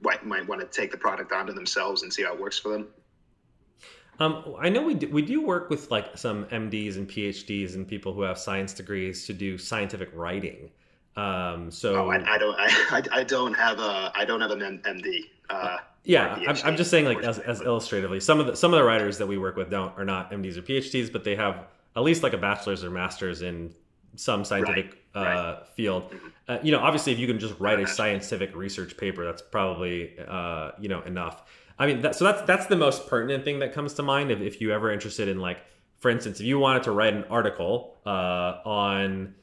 [0.01, 2.69] might, might want to take the product onto themselves and see how it works for
[2.69, 2.87] them.
[4.19, 7.87] Um, I know we do, we do work with like some MDs and PhDs and
[7.87, 10.71] people who have science degrees to do scientific writing.
[11.15, 14.81] Um, so oh, I, I, don't I, I don't have a I don't have an
[14.85, 15.21] MD.
[15.49, 18.77] Uh, yeah, I'm, I'm, just saying like as, as illustratively, some of the some of
[18.77, 21.65] the writers that we work with don't are not MDs or PhDs, but they have
[21.95, 23.73] at least like a bachelor's or master's in
[24.15, 25.67] some scientific right, uh, right.
[25.75, 26.11] field.
[26.11, 26.27] Mm-hmm.
[26.47, 30.13] Uh, you know, obviously, if you can just write a scientific research paper, that's probably
[30.27, 31.43] uh, you know enough.
[31.79, 34.31] I mean, that, so that's that's the most pertinent thing that comes to mind.
[34.31, 35.59] If, if you ever interested in like,
[35.97, 39.33] for instance, if you wanted to write an article uh, on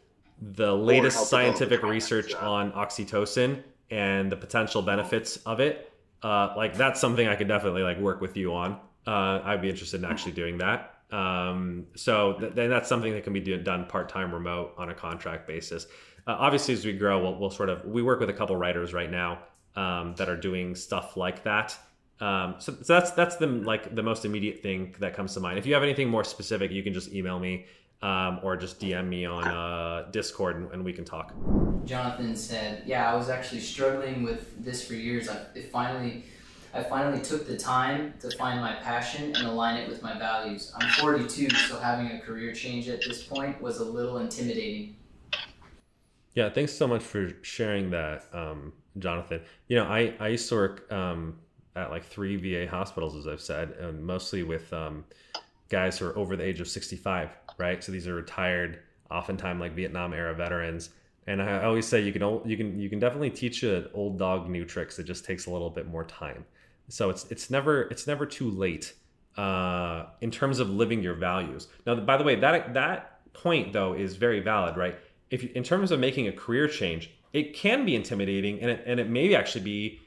[0.50, 7.00] the latest scientific research on oxytocin and the potential benefits of it, uh, like that's
[7.00, 8.78] something I could definitely like work with you on.
[9.06, 10.94] Uh, I'd be interested in actually doing that.
[11.12, 14.88] Um, so th- then that's something that can be do- done part time, remote on
[14.88, 15.86] a contract basis.
[16.26, 18.94] Uh, obviously, as we grow, we'll, we'll, sort of we work with a couple writers
[18.94, 19.40] right now
[19.76, 21.76] um, that are doing stuff like that.
[22.20, 25.58] Um, so, so, that's that's the like the most immediate thing that comes to mind.
[25.58, 27.66] If you have anything more specific, you can just email me
[28.02, 31.32] um, or just DM me on uh, Discord and, and, we can talk.
[31.84, 35.28] Jonathan said, "Yeah, I was actually struggling with this for years.
[35.28, 35.38] I
[35.70, 36.24] finally."
[36.74, 40.72] I finally took the time to find my passion and align it with my values.
[40.74, 44.96] I'm 42, so having a career change at this point was a little intimidating.
[46.34, 49.42] Yeah, thanks so much for sharing that, um, Jonathan.
[49.68, 51.38] You know, I, I used to work um,
[51.76, 55.04] at like three VA hospitals, as I've said, and mostly with um,
[55.68, 57.30] guys who are over the age of 65,
[57.62, 57.82] right?
[57.82, 60.90] So these are retired, oftentimes like Vietnam era veterans.
[61.26, 64.50] And I always say you can you can you can definitely teach an old dog
[64.50, 64.98] new tricks.
[64.98, 66.44] It just takes a little bit more time.
[66.88, 68.94] So it's it's never it's never too late
[69.36, 71.68] uh, in terms of living your values.
[71.86, 74.98] Now, by the way, that that point though is very valid, right?
[75.30, 78.82] If you, in terms of making a career change, it can be intimidating, and it,
[78.84, 80.00] and it may actually be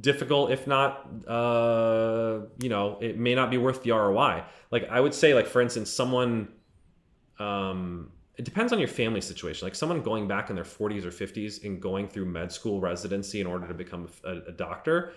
[0.00, 5.00] difficult if not uh you know it may not be worth the roi like i
[5.00, 6.46] would say like for instance someone
[7.40, 9.66] um it depends on your family situation.
[9.66, 13.40] Like someone going back in their 40s or 50s and going through med school residency
[13.40, 15.12] in order to become a, a doctor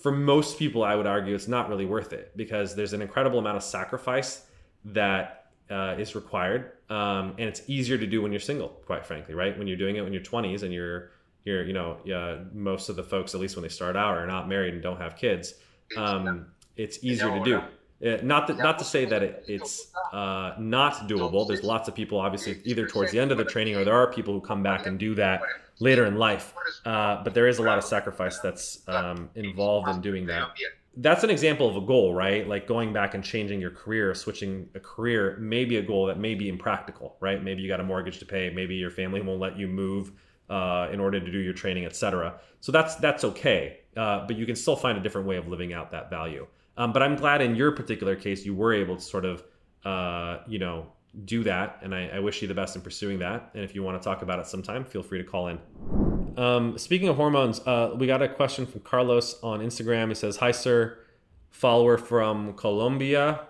[0.00, 3.38] for most people i would argue it's not really worth it because there's an incredible
[3.38, 4.46] amount of sacrifice
[4.84, 5.36] that
[5.70, 9.56] uh, is required um, and it's easier to do when you're single quite frankly right?
[9.56, 11.10] When you're doing it when you're 20s and you're
[11.44, 14.26] you're you know yeah, most of the folks at least when they start out are
[14.26, 15.54] not married and don't have kids
[15.96, 16.46] um,
[16.76, 17.58] it's easier to do.
[17.58, 17.64] it,
[18.00, 21.46] not to, not to say that it, it's uh, not doable.
[21.46, 24.12] there's lots of people obviously either towards the end of the training or there are
[24.12, 25.42] people who come back and do that
[25.80, 26.54] later in life.
[26.86, 30.48] uh, but there is a lot of sacrifice that's um, involved in doing that.
[30.96, 32.48] that's an example of a goal right?
[32.48, 36.18] Like going back and changing your career switching a career may be a goal that
[36.18, 37.42] may be impractical right?
[37.42, 38.50] Maybe you got a mortgage to pay.
[38.50, 40.12] Maybe your family won't let you move
[40.50, 42.34] uh, in order to do your training, etc.
[42.60, 45.72] So that's that's okay, uh, but you can still find a different way of living
[45.72, 46.46] out that value.
[46.80, 49.44] Um, but I'm glad in your particular case you were able to sort of
[49.84, 50.86] uh, you know
[51.26, 53.50] do that, and I, I, wish you the best in pursuing that.
[53.52, 55.58] And if you want to talk about it sometime, feel free to call in.
[56.38, 60.08] Um, speaking of hormones, uh, we got a question from Carlos on Instagram.
[60.08, 60.98] He says, "Hi, sir,
[61.50, 63.40] follower from Colombia."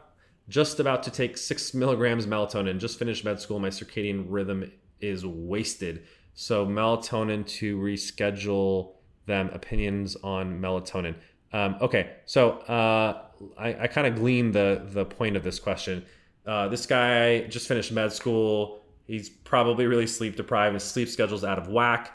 [0.48, 2.78] Just about to take six milligrams melatonin.
[2.78, 3.60] Just finished med school.
[3.60, 6.02] My circadian rhythm is wasted.
[6.34, 8.94] So melatonin to reschedule
[9.26, 9.50] them.
[9.52, 11.14] Opinions on melatonin.
[11.52, 13.22] Um, okay, so uh,
[13.58, 16.04] I, I kind of gleaned the the point of this question.
[16.46, 18.82] Uh, this guy just finished med school.
[19.06, 20.74] He's probably really sleep deprived.
[20.74, 22.12] His sleep schedule's out of whack.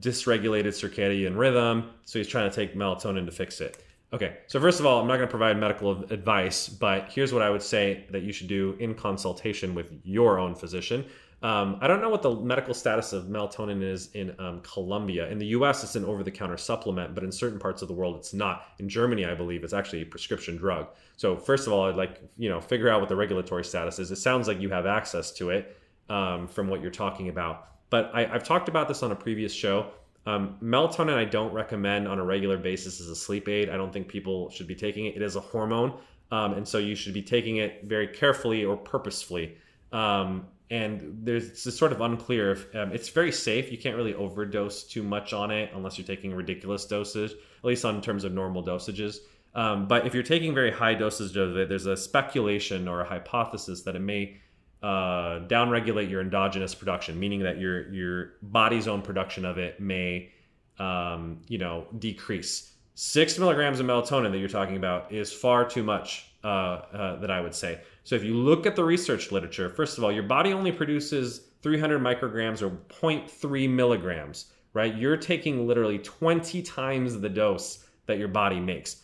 [0.00, 1.90] dysregulated circadian rhythm.
[2.04, 3.84] So he's trying to take melatonin to fix it.
[4.12, 7.42] Okay, so first of all, I'm not going to provide medical advice, but here's what
[7.42, 11.04] I would say that you should do in consultation with your own physician.
[11.40, 15.28] Um, I don't know what the medical status of melatonin is in um, Colombia.
[15.28, 17.94] In the US, it's an over the counter supplement, but in certain parts of the
[17.94, 18.64] world, it's not.
[18.80, 20.88] In Germany, I believe it's actually a prescription drug.
[21.16, 24.10] So, first of all, I'd like, you know, figure out what the regulatory status is.
[24.10, 25.76] It sounds like you have access to it
[26.08, 27.68] um, from what you're talking about.
[27.90, 29.92] But I, have talked about this on a previous show.
[30.26, 33.70] Um, melatonin, I don't recommend on a regular basis as a sleep aid.
[33.70, 35.16] I don't think people should be taking it.
[35.16, 35.94] It is a hormone,
[36.32, 39.56] um, and so you should be taking it very carefully or purposefully.
[39.92, 43.72] Um, and there's it's sort of unclear if um, it's very safe.
[43.72, 47.84] You can't really overdose too much on it unless you're taking ridiculous doses, at least
[47.84, 49.18] on terms of normal dosages.
[49.54, 53.04] Um, but if you're taking very high doses of it, there's a speculation or a
[53.04, 54.36] hypothesis that it may
[54.82, 60.30] uh, downregulate your endogenous production, meaning that your your body's own production of it may,
[60.78, 62.72] um, you know, decrease.
[62.94, 66.28] Six milligrams of melatonin that you're talking about is far too much.
[66.44, 66.46] Uh,
[66.94, 67.80] uh, that I would say.
[68.08, 71.42] So if you look at the research literature, first of all, your body only produces
[71.60, 74.46] 300 micrograms or 0.3 milligrams.
[74.72, 74.96] Right?
[74.96, 79.02] You're taking literally 20 times the dose that your body makes.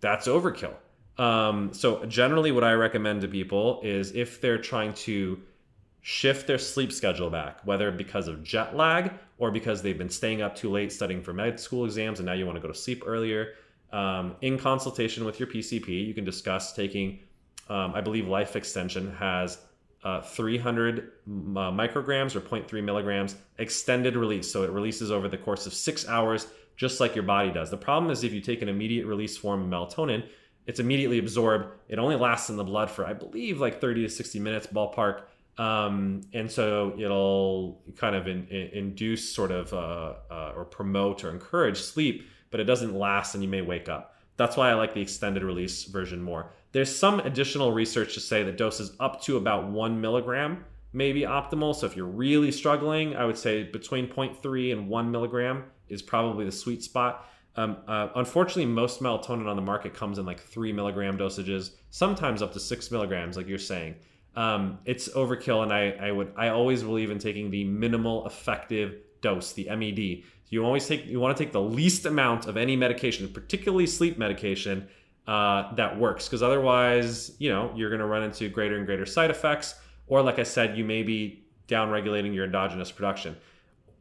[0.00, 0.72] That's overkill.
[1.18, 5.38] Um, so generally, what I recommend to people is if they're trying to
[6.00, 10.40] shift their sleep schedule back, whether because of jet lag or because they've been staying
[10.40, 12.78] up too late studying for med school exams and now you want to go to
[12.78, 13.52] sleep earlier.
[13.92, 17.20] Um, in consultation with your PCP, you can discuss taking,
[17.68, 19.58] um, I believe Life Extension has
[20.04, 21.02] uh, 300 uh,
[21.72, 24.50] micrograms or 0.3 milligrams extended release.
[24.50, 26.46] So it releases over the course of six hours,
[26.76, 27.70] just like your body does.
[27.70, 30.24] The problem is if you take an immediate release form of melatonin,
[30.66, 31.66] it's immediately absorbed.
[31.88, 35.22] It only lasts in the blood for, I believe, like 30 to 60 minutes ballpark.
[35.58, 41.24] Um, and so it'll kind of in, in, induce sort of uh, uh, or promote
[41.24, 44.14] or encourage sleep, but it doesn't last and you may wake up.
[44.36, 46.52] That's why I like the extended release version more.
[46.76, 51.22] There's some additional research to say that doses up to about one milligram may be
[51.22, 51.74] optimal.
[51.74, 56.44] So if you're really struggling, I would say between 0.3 and one milligram is probably
[56.44, 57.30] the sweet spot.
[57.56, 62.42] Um, uh, unfortunately, most melatonin on the market comes in like three milligram dosages, sometimes
[62.42, 63.94] up to six milligrams, like you're saying.
[64.34, 68.96] Um, it's overkill, and I, I would I always believe in taking the minimal effective
[69.22, 70.24] dose, the MED.
[70.50, 74.18] You always take you want to take the least amount of any medication, particularly sleep
[74.18, 74.88] medication,
[75.26, 79.06] uh, that works, because otherwise, you know, you're going to run into greater and greater
[79.06, 79.74] side effects,
[80.06, 83.36] or like I said, you may be down regulating your endogenous production.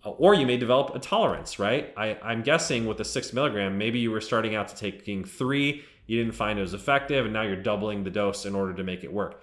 [0.05, 1.93] Uh, or you may develop a tolerance, right?
[1.97, 5.84] I, I'm guessing with the six milligram, maybe you were starting out to taking three,
[6.05, 8.84] you didn't find it was effective, and now you're doubling the dose in order to
[8.84, 9.41] make it work.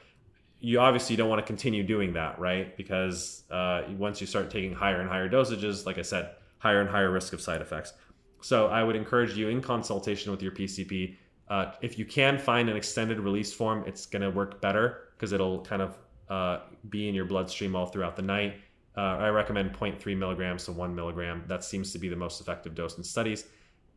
[0.61, 2.77] You obviously don't want to continue doing that, right?
[2.77, 6.89] Because uh, once you start taking higher and higher dosages, like I said, higher and
[6.89, 7.93] higher risk of side effects.
[8.41, 11.17] So I would encourage you in consultation with your PCP,
[11.53, 15.33] uh, if you can find an extended release form, it's going to work better because
[15.33, 15.99] it'll kind of
[16.29, 18.55] uh, be in your bloodstream all throughout the night
[18.97, 21.45] uh, I recommend 0.3 milligrams to 1 milligram.
[21.47, 23.47] That seems to be the most effective dose in studies.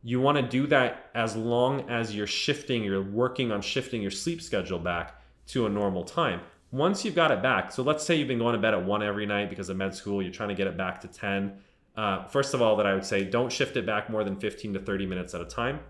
[0.02, 4.10] You want to do that as long as you're shifting, you're working on shifting your
[4.10, 6.40] sleep schedule back to a normal time.
[6.70, 9.02] Once you've got it back, so let's say you've been going to bed at 1
[9.02, 11.58] every night because of med school, you're trying to get it back to 10.
[11.96, 14.74] Uh, first of all, that I would say don't shift it back more than 15
[14.74, 15.80] to 30 minutes at a time.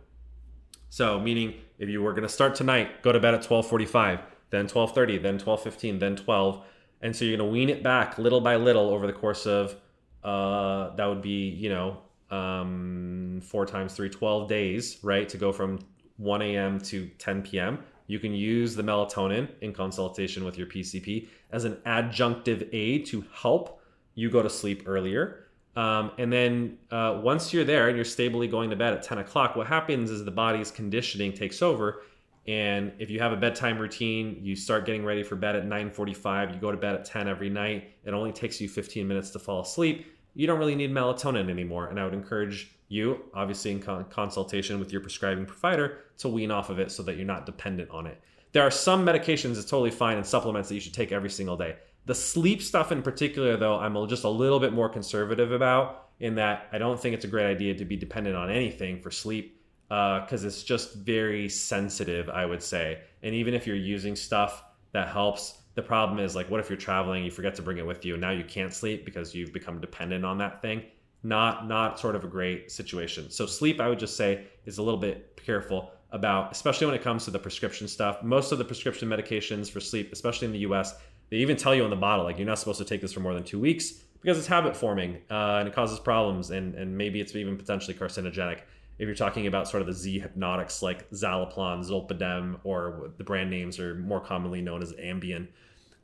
[0.88, 4.20] So, meaning if you were going to start tonight, go to bed at 12:45,
[4.50, 6.64] then 12:30, then 12:15, then 12
[7.02, 9.76] and so you're going to wean it back little by little over the course of
[10.24, 11.98] uh, that would be you know
[12.30, 15.78] um, four times three 12 days right to go from
[16.16, 17.78] 1 a.m to 10 p.m
[18.08, 23.24] you can use the melatonin in consultation with your pcp as an adjunctive aid to
[23.32, 23.80] help
[24.14, 25.45] you go to sleep earlier
[25.76, 29.18] um, and then uh, once you're there and you're stably going to bed at 10
[29.18, 32.02] o'clock what happens is the body's conditioning takes over
[32.46, 36.54] and if you have a bedtime routine, you start getting ready for bed at 9:45,
[36.54, 39.38] you go to bed at 10 every night, it only takes you 15 minutes to
[39.38, 40.06] fall asleep.
[40.34, 44.78] You don't really need melatonin anymore, and I would encourage you, obviously in con- consultation
[44.78, 48.06] with your prescribing provider, to wean off of it so that you're not dependent on
[48.06, 48.20] it.
[48.52, 51.56] There are some medications it's totally fine and supplements that you should take every single
[51.56, 51.76] day.
[52.06, 56.36] The sleep stuff in particular, though, I'm just a little bit more conservative about in
[56.36, 59.60] that I don't think it's a great idea to be dependent on anything for sleep
[59.88, 63.00] because uh, it's just very sensitive, I would say.
[63.22, 66.78] And even if you're using stuff that helps, the problem is like, what if you're
[66.78, 69.52] traveling, you forget to bring it with you, and now you can't sleep because you've
[69.52, 70.82] become dependent on that thing?
[71.22, 73.30] Not not sort of a great situation.
[73.30, 77.02] So sleep, I would just say, is a little bit careful about, especially when it
[77.02, 78.22] comes to the prescription stuff.
[78.22, 80.94] Most of the prescription medications for sleep, especially in the U.S.,
[81.30, 83.20] they even tell you on the bottle like you're not supposed to take this for
[83.20, 84.02] more than two weeks.
[84.26, 87.94] because it's habit forming uh, and it causes problems, and and maybe it's even potentially
[87.96, 88.60] carcinogenic.
[88.98, 93.50] If you're talking about sort of the Z hypnotics like Zaleplon, Zolpidem, or the brand
[93.50, 95.46] names are more commonly known as Ambien.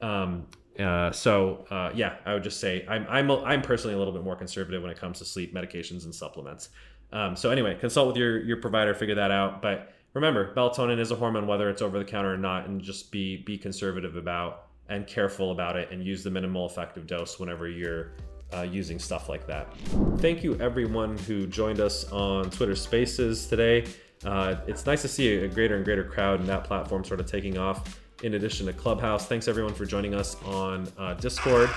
[0.00, 0.46] Um,
[0.78, 4.12] uh, so uh, yeah, I would just say I'm I'm a, I'm personally a little
[4.12, 6.68] bit more conservative when it comes to sleep medications and supplements.
[7.12, 9.62] Um, so anyway, consult with your your provider, figure that out.
[9.62, 13.10] But remember, melatonin is a hormone, whether it's over the counter or not, and just
[13.10, 17.68] be be conservative about and careful about it, and use the minimal effective dose whenever
[17.68, 18.12] you're
[18.54, 19.72] uh, using stuff like that.
[20.18, 23.86] Thank you everyone who joined us on Twitter Spaces today.
[24.24, 27.26] Uh, it's nice to see a greater and greater crowd and that platform sort of
[27.26, 29.26] taking off in addition to Clubhouse.
[29.26, 31.70] Thanks everyone for joining us on uh, Discord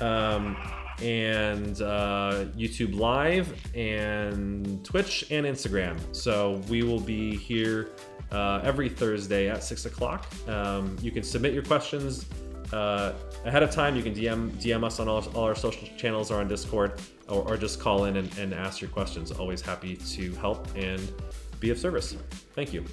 [0.00, 0.56] um,
[1.00, 5.96] and uh, YouTube Live and Twitch and Instagram.
[6.14, 7.90] So we will be here
[8.32, 10.26] uh, every Thursday at six o'clock.
[10.48, 12.26] Um, you can submit your questions
[12.72, 13.12] uh,
[13.44, 13.96] ahead of time.
[13.96, 17.42] You can DM DM us on all, all our social channels or on Discord, or,
[17.48, 19.32] or just call in and, and ask your questions.
[19.32, 21.12] Always happy to help and
[21.60, 22.16] be of service.
[22.54, 22.84] Thank you.